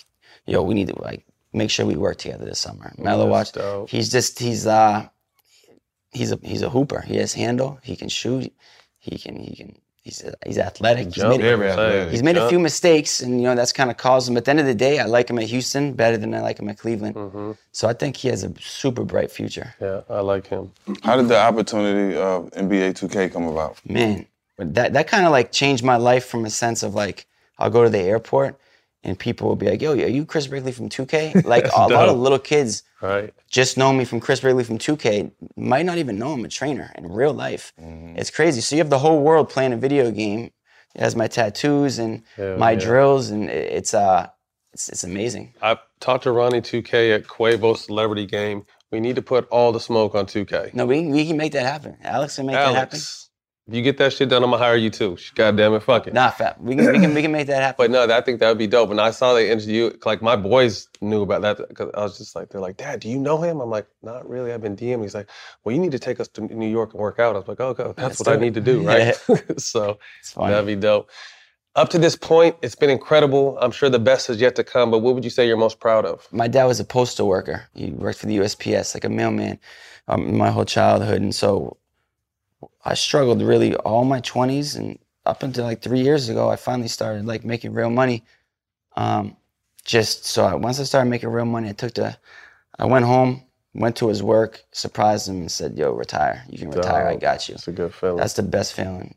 yo, 0.47 0.63
we 0.63 0.75
need 0.75 0.89
to 0.89 1.01
like 1.03 1.25
make 1.55 1.71
sure 1.71 1.87
we 1.87 1.97
work 1.97 2.19
together 2.19 2.45
this 2.45 2.59
summer. 2.61 2.93
Melo 2.99 3.27
watch. 3.27 3.53
That's 3.53 3.67
dope. 3.67 3.89
He's 3.91 4.11
just 4.11 4.39
he's 4.39 4.67
uh 4.67 5.09
he's 6.13 6.33
a 6.33 6.39
he's 6.43 6.63
a 6.63 6.71
hooper. 6.71 7.01
He 7.03 7.17
has 7.17 7.33
handle. 7.35 7.79
He 7.83 7.97
can 7.97 8.09
shoot. 8.09 8.53
He 8.99 9.19
can 9.19 9.37
he 9.37 9.55
can 9.57 9.77
he's 10.03 10.25
he's 10.47 10.59
athletic. 10.59 11.15
He's 11.15 11.25
made, 11.25 11.41
a- 11.41 11.57
Very 11.57 11.69
athletic. 11.71 12.11
he's 12.11 12.23
made 12.23 12.37
a 12.37 12.49
few 12.49 12.59
mistakes, 12.59 13.21
and 13.21 13.41
you 13.41 13.47
know 13.47 13.55
that's 13.55 13.73
kind 13.73 13.91
of 13.91 13.97
caused 13.97 14.29
him. 14.29 14.37
At 14.37 14.45
the 14.45 14.51
end 14.51 14.61
of 14.61 14.67
the 14.67 14.75
day, 14.75 14.99
I 14.99 15.05
like 15.05 15.29
him 15.31 15.39
at 15.39 15.45
Houston 15.45 15.93
better 15.93 16.17
than 16.17 16.35
I 16.35 16.41
like 16.41 16.59
him 16.59 16.69
at 16.69 16.79
Cleveland. 16.79 17.15
hmm 17.17 17.53
So 17.73 17.89
I 17.89 17.93
think 17.93 18.17
he 18.17 18.29
has 18.29 18.45
a 18.45 18.53
super 18.61 19.05
bright 19.05 19.31
future. 19.31 19.75
Yeah, 19.81 20.01
I 20.09 20.21
like 20.21 20.47
him. 20.47 20.73
How 21.03 21.17
did 21.17 21.29
the 21.29 21.39
opportunity 21.39 22.17
of 22.17 22.51
NBA 22.53 22.93
2K 22.95 23.33
come 23.33 23.47
about? 23.47 23.79
Man, 23.89 24.27
but 24.57 24.75
that 24.75 24.93
that 24.95 25.07
kind 25.09 25.27
of 25.27 25.33
like 25.33 25.53
changed 25.53 25.85
my 25.85 25.97
life 25.97 26.25
from 26.27 26.45
a 26.45 26.51
sense 26.51 26.83
of 26.83 26.95
like 26.95 27.27
I'll 27.59 27.71
go 27.71 27.85
to 27.85 27.91
the 27.91 28.01
airport 28.01 28.59
and 29.05 29.19
people 29.19 29.49
will 29.49 29.57
be 29.57 29.69
like, 29.69 29.83
"Yo, 29.83 29.93
are 29.93 30.09
you 30.09 30.25
Chris 30.25 30.47
Brickley 30.47 30.73
from 30.73 30.89
2K?" 30.89 31.45
Like 31.55 31.67
a 31.67 31.87
lot 31.87 32.09
of 32.09 32.19
little 32.19 32.39
kids 32.39 32.83
Right. 33.01 33.35
just 33.51 33.77
know 33.77 33.93
me 33.93 34.07
from 34.07 34.19
Chris 34.19 34.41
Brickley 34.41 34.65
from 34.65 34.79
2K, 34.79 35.31
might 35.57 35.85
not 35.85 35.99
even 35.99 36.19
know 36.19 36.33
I'm 36.33 36.45
a 36.45 36.49
trainer 36.49 36.91
in 36.97 37.13
real 37.13 37.35
life. 37.35 37.75
Mm-hmm. 37.79 38.17
It's 38.17 38.31
crazy. 38.31 38.63
So 38.63 38.77
you 38.77 38.81
have 38.81 38.89
the 38.89 38.99
whole 38.99 39.23
world 39.23 39.51
playing 39.51 39.75
a 39.75 39.77
video 39.77 40.11
game. 40.11 40.51
It 40.95 41.01
has 41.03 41.15
my 41.15 41.27
tattoos 41.27 41.99
and 41.99 42.23
my 42.39 42.71
yeah. 42.73 42.79
drills, 42.79 43.29
and 43.29 43.51
it's 43.51 43.93
uh, 43.93 44.29
it's, 44.73 44.89
it's 44.89 45.05
amazing. 45.05 45.53
I 45.61 45.79
talked 46.01 46.25
to 46.25 46.33
Ronnie 46.33 46.61
2K 46.61 47.15
at 47.15 47.25
Quavo 47.25 47.77
Celebrity 47.77 48.27
Game. 48.27 48.65
We 48.91 49.01
need 49.01 49.17
to 49.17 49.23
put 49.23 49.47
all 49.49 49.73
the 49.73 49.81
smoke 49.81 50.15
on 50.15 50.27
2K. 50.27 50.73
No, 50.73 50.87
we 50.87 51.07
we 51.07 51.27
can 51.27 51.37
make 51.37 51.53
that 51.53 51.67
happen. 51.67 51.97
Alex 52.03 52.37
can 52.37 52.47
make 52.47 52.55
that 52.57 52.75
happen. 52.75 53.01
Alex, 53.65 53.69
if 53.69 53.75
you 53.75 53.83
get 53.83 53.99
that 53.99 54.13
shit 54.13 54.29
done, 54.29 54.45
I'm 54.45 54.51
gonna 54.51 54.63
hire 54.63 54.77
you 54.77 54.91
too. 54.91 55.17
God 55.37 55.57
damn 55.57 55.75
it, 55.75 55.83
fuck 55.83 56.07
it. 56.07 56.15
Nah, 56.15 56.31
fat. 56.31 56.61
We 56.61 56.77
can 56.77 56.93
we 56.93 57.01
can 57.01 57.15
we 57.15 57.23
can 57.23 57.33
make 57.33 57.47
that 57.49 57.63
happen. 57.63 57.87
But 57.87 57.91
no, 57.93 58.15
I 58.15 58.21
think 58.21 58.41
that 58.41 58.49
would 58.49 58.59
be 58.59 58.67
dope. 58.67 58.91
And 58.91 59.01
I 59.01 59.11
saw 59.11 59.35
the 59.35 59.51
interview, 59.51 59.93
like 60.05 60.23
my 60.23 60.37
boys 60.37 60.89
knew 61.01 61.23
about 61.23 61.43
that 61.43 61.69
because 61.69 61.91
I 61.95 62.03
was 62.03 62.19
just 62.19 62.37
like, 62.37 62.51
they're 62.51 62.61
like, 62.61 62.77
Dad, 62.77 63.01
do 63.01 63.09
you 63.09 63.19
know 63.19 63.41
him? 63.43 63.61
I'm 63.61 63.71
like, 63.71 63.87
not 64.03 64.29
really. 64.29 64.53
I've 64.53 64.63
been 64.63 64.77
DMing. 64.77 65.03
He's 65.03 65.15
like, 65.15 65.31
well, 65.65 65.75
you 65.75 65.81
need 65.81 65.93
to 65.93 65.99
take 66.01 66.21
us 66.21 66.29
to 66.29 66.43
New 66.43 66.69
York 66.69 66.93
and 66.95 67.01
work 67.01 67.19
out. 67.21 67.37
I 67.37 67.41
was 67.41 67.49
like, 67.49 67.61
oh, 67.61 67.69
okay, 67.69 67.85
that's 67.97 67.99
Let's 67.99 68.21
what 68.21 68.27
do 68.27 68.33
I 68.33 68.37
need 68.37 68.55
to 68.55 68.61
do, 68.61 68.83
right? 68.87 69.15
so 69.59 69.99
It's 70.21 70.35
that'd 70.51 70.67
be 70.67 70.77
dope. 70.77 71.11
Up 71.77 71.89
to 71.91 71.99
this 71.99 72.17
point, 72.17 72.57
it's 72.63 72.75
been 72.75 72.91
incredible. 72.91 73.59
I'm 73.61 73.73
sure 73.73 73.91
the 73.91 73.99
best 73.99 74.31
is 74.31 74.41
yet 74.41 74.57
to 74.57 74.65
come. 74.65 74.91
But 74.91 75.01
what 75.01 75.15
would 75.15 75.25
you 75.25 75.31
say 75.31 75.47
you're 75.49 75.57
most 75.57 75.81
proud 75.81 76.07
of? 76.07 76.29
my 76.33 76.49
dad 76.49 76.67
was 76.67 76.81
a 76.81 76.85
postal 76.85 77.29
worker. 77.29 77.67
He 77.75 77.91
worked 77.93 78.19
for 78.21 78.27
the 78.27 78.39
USPS, 78.39 78.95
like 78.95 79.05
a 79.05 79.09
mailman, 79.09 79.59
um, 80.09 80.37
my 80.37 80.51
whole 80.51 80.65
childhood, 80.67 81.23
and 81.23 81.35
so 81.35 81.79
I 82.85 82.95
struggled 82.95 83.43
really 83.43 83.75
all 83.77 84.05
my 84.05 84.21
twenties 84.21 84.75
and 84.75 84.99
up 85.27 85.43
until 85.43 85.65
like 85.65 85.83
three 85.83 86.01
years 86.01 86.29
ago. 86.29 86.51
I 86.51 86.57
finally 86.57 86.89
started 86.89 87.27
like 87.27 87.45
making 87.45 87.73
real 87.73 87.91
money. 87.91 88.25
Um, 88.97 89.37
just 89.85 90.25
so 90.25 90.45
I, 90.45 90.55
once 90.55 90.81
I 90.81 90.85
started 90.85 91.11
making 91.11 91.29
real 91.31 91.45
money, 91.45 91.69
I 91.69 91.73
took 91.73 91.95
the, 91.95 92.17
I 92.79 92.87
went 92.87 93.05
home, 93.05 93.43
went 93.75 93.97
to 93.97 94.09
his 94.09 94.23
work, 94.23 94.63
surprised 94.73 95.29
him, 95.29 95.37
and 95.37 95.51
said, 95.51 95.77
"Yo, 95.79 95.93
retire. 95.93 96.45
You 96.49 96.59
can 96.59 96.71
retire. 96.71 97.09
I 97.09 97.17
got 97.17 97.49
you." 97.49 97.55
It's 97.55 97.69
a 97.69 97.73
good 97.73 97.95
feeling. 97.95 98.17
That's 98.17 98.35
the 98.35 98.43
best 98.43 98.75
feeling 98.75 99.15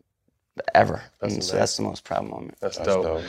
ever. 0.73 1.01
That's 1.21 1.33
and 1.33 1.43
so 1.43 1.57
that's 1.57 1.77
the 1.77 1.83
most 1.83 2.03
proud 2.03 2.25
moment. 2.25 2.55
That's, 2.59 2.77
That's 2.77 2.87
dope. 2.87 3.03
dope. 3.03 3.23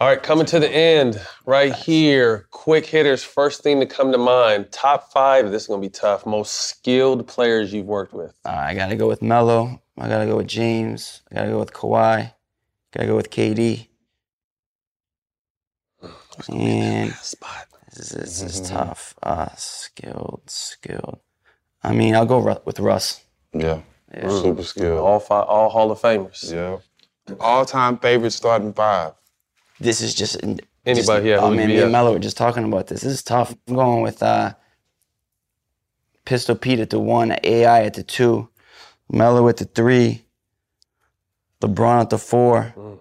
All 0.00 0.08
right, 0.08 0.20
coming 0.20 0.46
to 0.46 0.58
the 0.58 0.68
end, 0.68 1.20
right 1.46 1.72
here. 1.72 2.48
Quick 2.50 2.86
hitters. 2.86 3.22
First 3.22 3.62
thing 3.62 3.78
to 3.78 3.86
come 3.86 4.10
to 4.10 4.18
mind. 4.18 4.72
Top 4.72 5.12
five. 5.12 5.50
This 5.50 5.62
is 5.62 5.68
gonna 5.68 5.80
be 5.80 5.88
tough. 5.88 6.26
Most 6.26 6.52
skilled 6.52 7.26
players 7.28 7.72
you've 7.72 7.86
worked 7.86 8.12
with. 8.12 8.34
Uh, 8.44 8.50
I 8.50 8.74
gotta 8.74 8.96
go 8.96 9.06
with 9.06 9.22
Melo. 9.22 9.81
I 9.98 10.08
gotta 10.08 10.26
go 10.26 10.36
with 10.38 10.48
James. 10.48 11.22
I 11.30 11.34
gotta 11.36 11.50
go 11.50 11.58
with 11.60 11.72
Kawhi. 11.72 12.32
Gotta 12.92 13.06
go 13.06 13.16
with 13.16 13.30
KD. 13.30 13.88
And 16.48 17.12
Spot. 17.12 17.66
this 17.94 18.12
is, 18.12 18.40
this 18.40 18.42
is 18.60 18.68
tough. 18.68 19.14
Uh, 19.22 19.48
skilled, 19.56 20.42
skilled. 20.46 21.20
I 21.82 21.92
mean, 21.92 22.14
I'll 22.14 22.26
go 22.26 22.38
with 22.64 22.80
Russ. 22.80 23.22
Yeah. 23.52 23.82
Yeah. 24.14 24.28
Super 24.28 24.62
skilled. 24.62 24.98
All 25.00 25.20
five, 25.20 25.44
all 25.46 25.68
Hall 25.70 25.90
of 25.90 26.00
Famers. 26.00 26.52
Yeah. 26.52 26.78
All 27.38 27.64
time 27.64 27.98
favorite 27.98 28.32
starting 28.32 28.72
five. 28.72 29.12
This 29.78 30.00
is 30.00 30.14
just 30.14 30.42
Anybody, 30.42 30.60
just- 30.94 31.24
yeah, 31.24 31.36
Oh 31.36 31.48
who'd 31.48 31.56
man, 31.58 31.68
me 31.68 31.78
and 31.80 31.92
Melo 31.92 32.12
were 32.12 32.18
just 32.18 32.36
talking 32.36 32.64
about 32.64 32.88
this. 32.88 33.02
This 33.02 33.12
is 33.12 33.22
tough. 33.22 33.54
I'm 33.68 33.74
going 33.76 34.02
with 34.02 34.22
uh, 34.22 34.54
Pistol 36.24 36.56
Pete 36.56 36.80
at 36.80 36.90
the 36.90 36.98
one, 36.98 37.36
AI 37.44 37.84
at 37.84 37.94
the 37.94 38.02
two, 38.02 38.48
Melo 39.12 39.46
at 39.48 39.58
the 39.58 39.64
three, 39.66 40.24
LeBron 41.60 42.00
at 42.00 42.10
the 42.10 42.18
four. 42.18 42.74
Mm. 42.76 42.98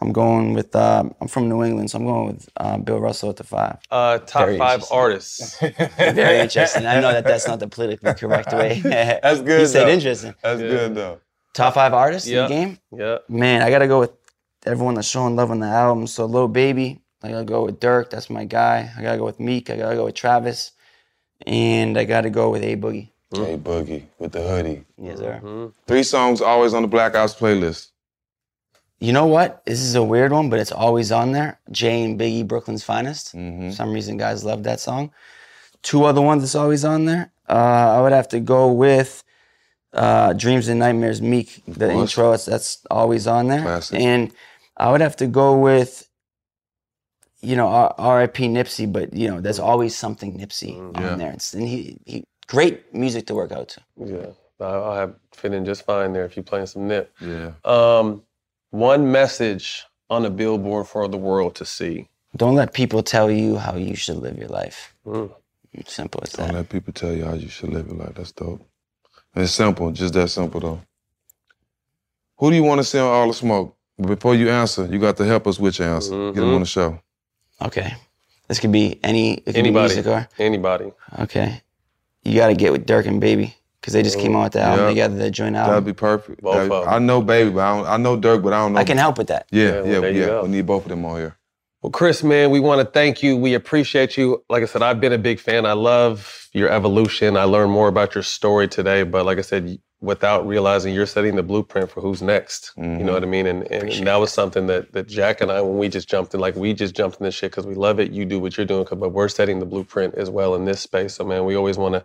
I'm 0.00 0.12
going 0.12 0.52
with. 0.54 0.76
Uh, 0.76 1.04
I'm 1.20 1.26
from 1.26 1.48
New 1.48 1.64
England, 1.64 1.90
so 1.90 1.98
I'm 1.98 2.04
going 2.04 2.26
with 2.28 2.48
uh, 2.56 2.78
Bill 2.78 3.00
Russell 3.00 3.30
at 3.30 3.36
the 3.36 3.42
five. 3.44 3.78
Uh, 3.90 4.18
top 4.18 4.42
Very 4.46 4.56
five 4.58 4.84
artists. 4.92 5.58
Very 5.98 6.38
interesting. 6.38 6.86
I 6.86 7.00
know 7.00 7.10
that 7.12 7.24
that's 7.24 7.48
not 7.48 7.58
the 7.58 7.66
politically 7.66 8.14
correct 8.14 8.52
way. 8.52 8.80
That's 8.84 9.40
good. 9.48 9.60
You 9.62 9.66
said 9.66 9.86
though. 9.86 9.90
interesting. 9.92 10.34
That's 10.40 10.60
Yeah. 10.60 10.68
good 10.68 10.94
though. 10.94 11.20
Top 11.54 11.74
five 11.74 11.92
artists 11.94 12.28
Yeah. 12.28 12.44
in 12.44 12.48
the 12.50 12.54
game. 12.54 12.78
yeah. 12.96 13.18
Man, 13.28 13.62
I 13.62 13.70
gotta 13.70 13.88
go 13.88 13.98
with 13.98 14.12
everyone 14.64 14.94
that's 14.94 15.08
showing 15.08 15.34
love 15.34 15.50
on 15.50 15.58
the 15.58 15.66
album. 15.66 16.06
So 16.06 16.26
Lil 16.26 16.46
Baby, 16.46 17.00
I 17.24 17.30
gotta 17.30 17.44
go 17.44 17.64
with 17.64 17.80
Durk. 17.80 18.10
That's 18.10 18.30
my 18.30 18.44
guy. 18.44 18.92
I 18.96 19.02
gotta 19.02 19.18
go 19.18 19.24
with 19.24 19.40
Meek. 19.40 19.68
I 19.68 19.76
gotta 19.76 19.96
go 19.96 20.04
with 20.04 20.14
Travis, 20.14 20.70
and 21.44 21.98
I 21.98 22.04
gotta 22.04 22.30
go 22.30 22.50
with 22.50 22.62
A 22.62 22.76
Boogie. 22.76 23.10
Hey 23.32 23.56
Boogie 23.58 24.04
with 24.18 24.32
the 24.32 24.42
hoodie. 24.42 24.84
Yes, 24.96 25.18
sir. 25.18 25.40
Mhm. 25.42 25.72
Three 25.86 26.02
songs 26.02 26.40
always 26.40 26.72
on 26.72 26.82
the 26.82 26.88
Black 26.88 27.14
Ops 27.14 27.34
playlist. 27.34 27.88
You 29.00 29.12
know 29.12 29.26
what? 29.26 29.62
This 29.66 29.80
is 29.80 29.94
a 29.94 30.02
weird 30.02 30.32
one, 30.32 30.48
but 30.50 30.58
it's 30.58 30.72
always 30.72 31.12
on 31.12 31.32
there. 31.32 31.60
Jay 31.70 32.02
and 32.04 32.18
Biggie, 32.18 32.46
Brooklyn's 32.46 32.82
Finest. 32.82 33.34
Mhm. 33.36 33.68
For 33.70 33.76
some 33.76 33.92
reason, 33.92 34.16
guys 34.16 34.44
love 34.44 34.62
that 34.64 34.80
song. 34.80 35.10
Two 35.82 36.04
other 36.04 36.20
ones 36.22 36.42
that's 36.42 36.54
always 36.54 36.84
on 36.84 37.04
there. 37.04 37.30
Uh, 37.48 37.52
I 37.96 38.00
would 38.00 38.12
have 38.12 38.28
to 38.28 38.40
go 38.40 38.72
with 38.72 39.22
uh, 39.94 40.32
Dreams 40.34 40.68
and 40.68 40.78
Nightmares, 40.80 41.22
Meek. 41.22 41.62
The 41.66 41.88
course. 41.88 42.10
intro, 42.10 42.30
that's, 42.32 42.44
that's 42.44 42.86
always 42.90 43.26
on 43.26 43.48
there. 43.48 43.62
Classic. 43.62 43.98
And 43.98 44.32
I 44.76 44.90
would 44.92 45.00
have 45.00 45.16
to 45.16 45.26
go 45.26 45.56
with, 45.58 46.08
you 47.40 47.56
know, 47.56 47.68
R- 47.68 47.94
R.I.P. 47.96 48.48
Nipsey, 48.48 48.90
but 48.92 49.14
you 49.14 49.28
know, 49.28 49.40
there's 49.40 49.58
always 49.58 49.96
something 49.96 50.38
Nipsey 50.38 50.78
on 50.96 51.02
Yeah. 51.02 51.14
there. 51.14 51.32
It's, 51.32 51.54
and 51.54 51.66
he, 51.66 51.98
he, 52.04 52.24
great 52.48 52.92
music 52.94 53.26
to 53.28 53.34
work 53.34 53.52
out 53.52 53.68
to. 53.70 53.80
Yeah. 54.04 54.26
I'll 54.60 54.84
I'll 54.84 54.94
have 54.96 55.14
fit 55.32 55.54
in 55.54 55.64
just 55.64 55.84
fine 55.84 56.12
there 56.12 56.24
if 56.24 56.36
you're 56.36 56.42
playing 56.42 56.66
some 56.66 56.88
nip. 56.88 57.12
Yeah. 57.20 57.52
Um, 57.64 58.22
one 58.70 59.10
message 59.12 59.84
on 60.10 60.24
a 60.24 60.30
billboard 60.30 60.86
for 60.88 61.06
the 61.08 61.16
world 61.18 61.54
to 61.56 61.64
see. 61.64 62.08
Don't 62.36 62.56
let 62.56 62.72
people 62.72 63.02
tell 63.02 63.30
you 63.30 63.56
how 63.56 63.76
you 63.76 63.94
should 63.94 64.16
live 64.16 64.36
your 64.36 64.48
life. 64.48 64.94
Mm. 65.06 65.30
Simple 65.86 66.20
as 66.24 66.32
that. 66.32 66.46
Don't 66.46 66.54
let 66.56 66.68
people 66.68 66.92
tell 66.92 67.12
you 67.12 67.24
how 67.24 67.34
you 67.34 67.48
should 67.48 67.70
live 67.70 67.86
your 67.86 67.96
life. 67.96 68.14
That's 68.16 68.32
dope. 68.32 68.60
It's 69.36 69.52
simple, 69.52 69.92
just 69.92 70.14
that 70.14 70.28
simple 70.28 70.60
though. 70.60 70.80
Who 72.38 72.50
do 72.50 72.56
you 72.56 72.62
want 72.64 72.78
to 72.80 72.84
see 72.84 72.98
on 72.98 73.06
All 73.06 73.28
the 73.28 73.34
Smoke? 73.34 73.76
But 73.98 74.08
before 74.08 74.34
you 74.34 74.48
answer, 74.48 74.86
you 74.86 74.98
got 74.98 75.16
to 75.18 75.24
help 75.24 75.46
us 75.46 75.58
with 75.58 75.78
your 75.78 75.88
answer. 75.94 76.10
Get 76.32 76.36
them 76.36 76.44
Mhm. 76.50 76.54
on 76.54 76.60
the 76.60 76.66
show. 76.66 77.00
Okay. 77.62 77.94
This 78.48 78.58
could 78.60 78.72
be 78.72 78.98
any 79.02 79.34
it 79.34 79.44
could 79.44 79.54
be 79.54 79.58
Anybody. 79.60 79.94
music 79.94 80.06
or 80.06 80.28
Anybody. 80.38 80.92
okay. 81.20 81.62
You 82.24 82.34
gotta 82.34 82.54
get 82.54 82.72
with 82.72 82.86
Durk 82.86 83.06
and 83.06 83.20
Baby. 83.20 83.54
Cause 83.80 83.94
they 83.94 84.02
just 84.02 84.18
came 84.18 84.34
out 84.34 84.42
with 84.42 84.52
the 84.54 84.60
album 84.60 84.84
Yeah. 84.86 84.88
together, 84.90 85.16
their 85.16 85.30
joint 85.30 85.56
out. 85.56 85.68
That'd 85.68 85.84
be 85.84 85.92
perfect. 85.92 86.42
Both 86.42 86.56
That'd- 86.56 86.72
of 86.72 86.82
'em. 86.88 86.92
I 86.92 86.98
know 86.98 87.22
Baby, 87.22 87.50
but 87.50 87.60
I, 87.62 87.76
don't, 87.76 87.86
I 87.86 87.96
know 87.96 88.16
Durk, 88.18 88.42
but 88.42 88.52
I 88.52 88.58
don't 88.58 88.72
know. 88.74 88.80
I 88.80 88.84
can 88.84 88.98
help 88.98 89.16
with 89.18 89.28
that. 89.28 89.46
Yeah, 89.52 89.62
Yeah, 89.62 89.68
yeah, 89.68 89.80
well, 89.82 89.86
yeah. 89.92 90.00
there 90.00 90.12
you 90.12 90.26
go. 90.26 90.42
We 90.42 90.48
need 90.48 90.66
both 90.66 90.82
of 90.82 90.88
them 90.90 91.04
on 91.04 91.16
here. 91.16 91.36
Well, 91.80 91.92
Chris, 91.92 92.24
man, 92.24 92.50
we 92.50 92.58
want 92.58 92.80
to 92.80 92.84
thank 92.84 93.22
you. 93.22 93.36
We 93.36 93.54
appreciate 93.54 94.16
you. 94.16 94.42
Like 94.50 94.64
I 94.64 94.66
said, 94.66 94.82
I've 94.82 95.00
been 95.00 95.12
a 95.12 95.18
big 95.18 95.38
fan. 95.38 95.64
I 95.64 95.74
love 95.74 96.48
your 96.52 96.68
evolution. 96.70 97.36
I 97.36 97.44
learned 97.44 97.70
more 97.70 97.86
about 97.86 98.16
your 98.16 98.24
story 98.24 98.66
today. 98.66 99.04
But 99.04 99.24
like 99.24 99.38
I 99.38 99.42
said, 99.42 99.78
without 100.00 100.46
realizing 100.46 100.94
you're 100.94 101.06
setting 101.06 101.34
the 101.34 101.42
blueprint 101.42 101.90
for 101.90 102.00
who's 102.00 102.22
next. 102.22 102.72
Mm-hmm. 102.76 103.00
You 103.00 103.04
know 103.04 103.12
what 103.12 103.22
I 103.22 103.26
mean? 103.26 103.46
And, 103.46 103.64
and, 103.64 103.90
and 103.90 104.06
that 104.06 104.16
was 104.16 104.32
something 104.32 104.66
that 104.68 104.92
that 104.92 105.08
Jack 105.08 105.40
and 105.40 105.50
I, 105.50 105.60
when 105.60 105.78
we 105.78 105.88
just 105.88 106.08
jumped 106.08 106.34
in, 106.34 106.40
like 106.40 106.54
we 106.56 106.72
just 106.72 106.94
jumped 106.94 107.18
in 107.18 107.24
this 107.24 107.34
shit 107.34 107.50
because 107.50 107.66
we 107.66 107.74
love 107.74 107.98
it. 107.98 108.12
You 108.12 108.24
do 108.24 108.38
what 108.38 108.56
you're 108.56 108.66
doing, 108.66 108.86
but 108.90 109.10
we're 109.10 109.28
setting 109.28 109.58
the 109.58 109.66
blueprint 109.66 110.14
as 110.14 110.30
well 110.30 110.54
in 110.54 110.64
this 110.64 110.80
space. 110.80 111.14
So 111.14 111.24
man, 111.24 111.44
we 111.44 111.56
always 111.56 111.76
want 111.76 111.94
to 111.94 112.04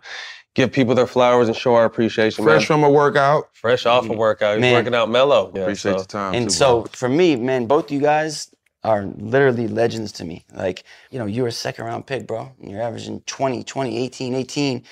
give 0.54 0.72
people 0.72 0.94
their 0.94 1.06
flowers 1.06 1.48
and 1.48 1.56
show 1.56 1.74
our 1.74 1.84
appreciation. 1.84 2.44
Fresh 2.44 2.62
man. 2.62 2.66
from 2.66 2.84
a 2.84 2.90
workout. 2.90 3.48
Fresh 3.52 3.86
off 3.86 4.08
a 4.08 4.12
workout. 4.12 4.62
He's 4.62 4.72
working 4.72 4.94
out 4.94 5.10
Melo. 5.10 5.52
Yeah, 5.54 5.62
Appreciate 5.62 5.92
so. 5.92 5.98
your 5.98 6.06
time. 6.06 6.34
And 6.34 6.48
too, 6.48 6.54
so 6.54 6.80
bro. 6.82 6.90
for 6.92 7.08
me, 7.08 7.36
man, 7.36 7.66
both 7.66 7.90
you 7.90 8.00
guys 8.00 8.50
are 8.82 9.04
literally 9.16 9.66
legends 9.66 10.12
to 10.12 10.24
me. 10.24 10.44
Like, 10.52 10.84
you 11.10 11.18
know, 11.18 11.26
you're 11.26 11.46
a 11.46 11.52
second 11.52 11.84
round 11.86 12.06
pick, 12.06 12.26
bro. 12.26 12.52
You're 12.60 12.82
averaging 12.82 13.22
20, 13.26 13.64
20, 13.64 13.98
18, 13.98 14.34
18. 14.34 14.82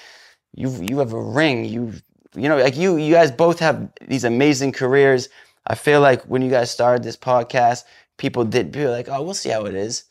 You 0.54 0.70
you 0.82 0.98
have 0.98 1.12
a 1.12 1.22
ring. 1.22 1.64
You 1.64 1.94
you 2.34 2.48
know, 2.48 2.56
like 2.56 2.76
you, 2.76 2.96
you 2.96 3.12
guys 3.12 3.30
both 3.30 3.58
have 3.58 3.88
these 4.06 4.24
amazing 4.24 4.72
careers. 4.72 5.28
I 5.66 5.74
feel 5.74 6.00
like 6.00 6.22
when 6.24 6.42
you 6.42 6.50
guys 6.50 6.70
started 6.70 7.02
this 7.02 7.16
podcast, 7.16 7.84
people 8.16 8.44
did 8.44 8.72
be 8.72 8.86
like, 8.86 9.08
"Oh, 9.08 9.22
we'll 9.22 9.34
see 9.34 9.50
how 9.50 9.66
it 9.66 9.74
is." 9.74 10.04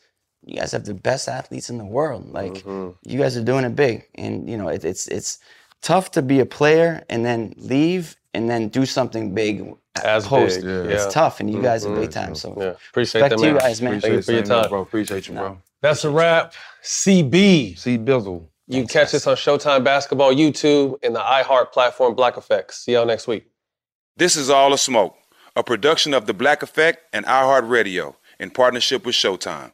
You 0.45 0.59
guys 0.59 0.71
have 0.71 0.85
the 0.85 0.93
best 0.93 1.27
athletes 1.27 1.69
in 1.69 1.77
the 1.77 1.85
world. 1.85 2.29
Like 2.29 2.53
mm-hmm. 2.53 2.91
you 3.03 3.19
guys 3.19 3.37
are 3.37 3.43
doing 3.43 3.65
it 3.65 3.75
big, 3.75 4.07
and 4.15 4.49
you 4.49 4.57
know 4.57 4.69
it, 4.69 4.85
it's 4.85 5.07
it's 5.07 5.39
tough 5.81 6.11
to 6.11 6.21
be 6.21 6.39
a 6.39 6.45
player 6.45 7.03
and 7.09 7.25
then 7.25 7.53
leave 7.57 8.15
and 8.33 8.49
then 8.49 8.69
do 8.69 8.85
something 8.85 9.33
big 9.33 9.73
as 10.03 10.27
post. 10.27 10.61
Big, 10.61 10.65
yeah. 10.65 10.95
It's 10.95 11.13
tough, 11.13 11.39
and 11.39 11.51
you 11.51 11.61
guys 11.61 11.83
mm-hmm. 11.83 11.97
are 11.97 12.01
big 12.01 12.11
time. 12.11 12.35
So 12.35 12.55
yeah. 12.57 12.73
appreciate 12.89 13.21
that, 13.21 13.39
man. 13.39 13.53
you 13.53 13.59
guys, 13.59 13.81
man. 13.81 13.97
Appreciate 13.97 14.01
Thank 14.01 14.15
you 14.15 14.21
for 14.21 14.31
your 14.31 14.61
time, 14.61 14.69
bro. 14.69 14.81
Appreciate 14.81 15.27
you, 15.27 15.33
bro. 15.33 15.57
That's 15.81 16.05
a 16.05 16.09
wrap. 16.09 16.53
CB. 16.83 17.77
C 17.77 17.97
Bizzle. 17.97 18.47
You 18.71 18.77
can 18.79 18.87
catch 18.87 19.13
us 19.13 19.27
on 19.27 19.35
Showtime 19.35 19.83
Basketball, 19.83 20.33
YouTube, 20.33 20.97
and 21.03 21.13
the 21.13 21.19
iHeart 21.19 21.73
platform 21.73 22.15
Black 22.15 22.37
Effects. 22.37 22.85
See 22.85 22.93
y'all 22.93 23.05
next 23.05 23.27
week. 23.27 23.51
This 24.15 24.37
is 24.37 24.49
All 24.49 24.69
the 24.69 24.77
Smoke, 24.77 25.13
a 25.57 25.61
production 25.61 26.13
of 26.13 26.25
The 26.25 26.33
Black 26.33 26.63
Effect 26.63 27.03
and 27.11 27.25
iHeart 27.25 27.69
Radio 27.69 28.15
in 28.39 28.49
partnership 28.49 29.05
with 29.05 29.13
Showtime. 29.13 29.73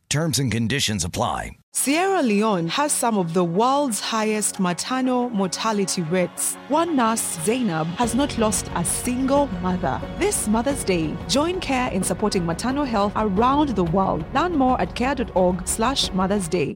Terms 0.11 0.39
and 0.39 0.51
conditions 0.51 1.05
apply. 1.05 1.51
Sierra 1.71 2.21
Leone 2.21 2.67
has 2.67 2.91
some 2.91 3.17
of 3.17 3.33
the 3.33 3.45
world's 3.45 4.01
highest 4.01 4.59
maternal 4.59 5.29
mortality 5.29 6.01
rates. 6.01 6.55
One 6.67 6.97
nurse, 6.97 7.21
Zainab, 7.45 7.87
has 7.95 8.13
not 8.13 8.37
lost 8.37 8.69
a 8.75 8.83
single 8.83 9.47
mother. 9.61 10.01
This 10.19 10.49
Mother's 10.49 10.83
Day, 10.83 11.15
join 11.29 11.61
CARE 11.61 11.93
in 11.93 12.03
supporting 12.03 12.45
maternal 12.45 12.83
health 12.83 13.13
around 13.15 13.69
the 13.69 13.85
world. 13.85 14.25
Learn 14.33 14.57
more 14.57 14.79
at 14.81 14.93
care.org 14.95 15.65
slash 15.65 16.11
Mother's 16.11 16.49
Day. 16.49 16.75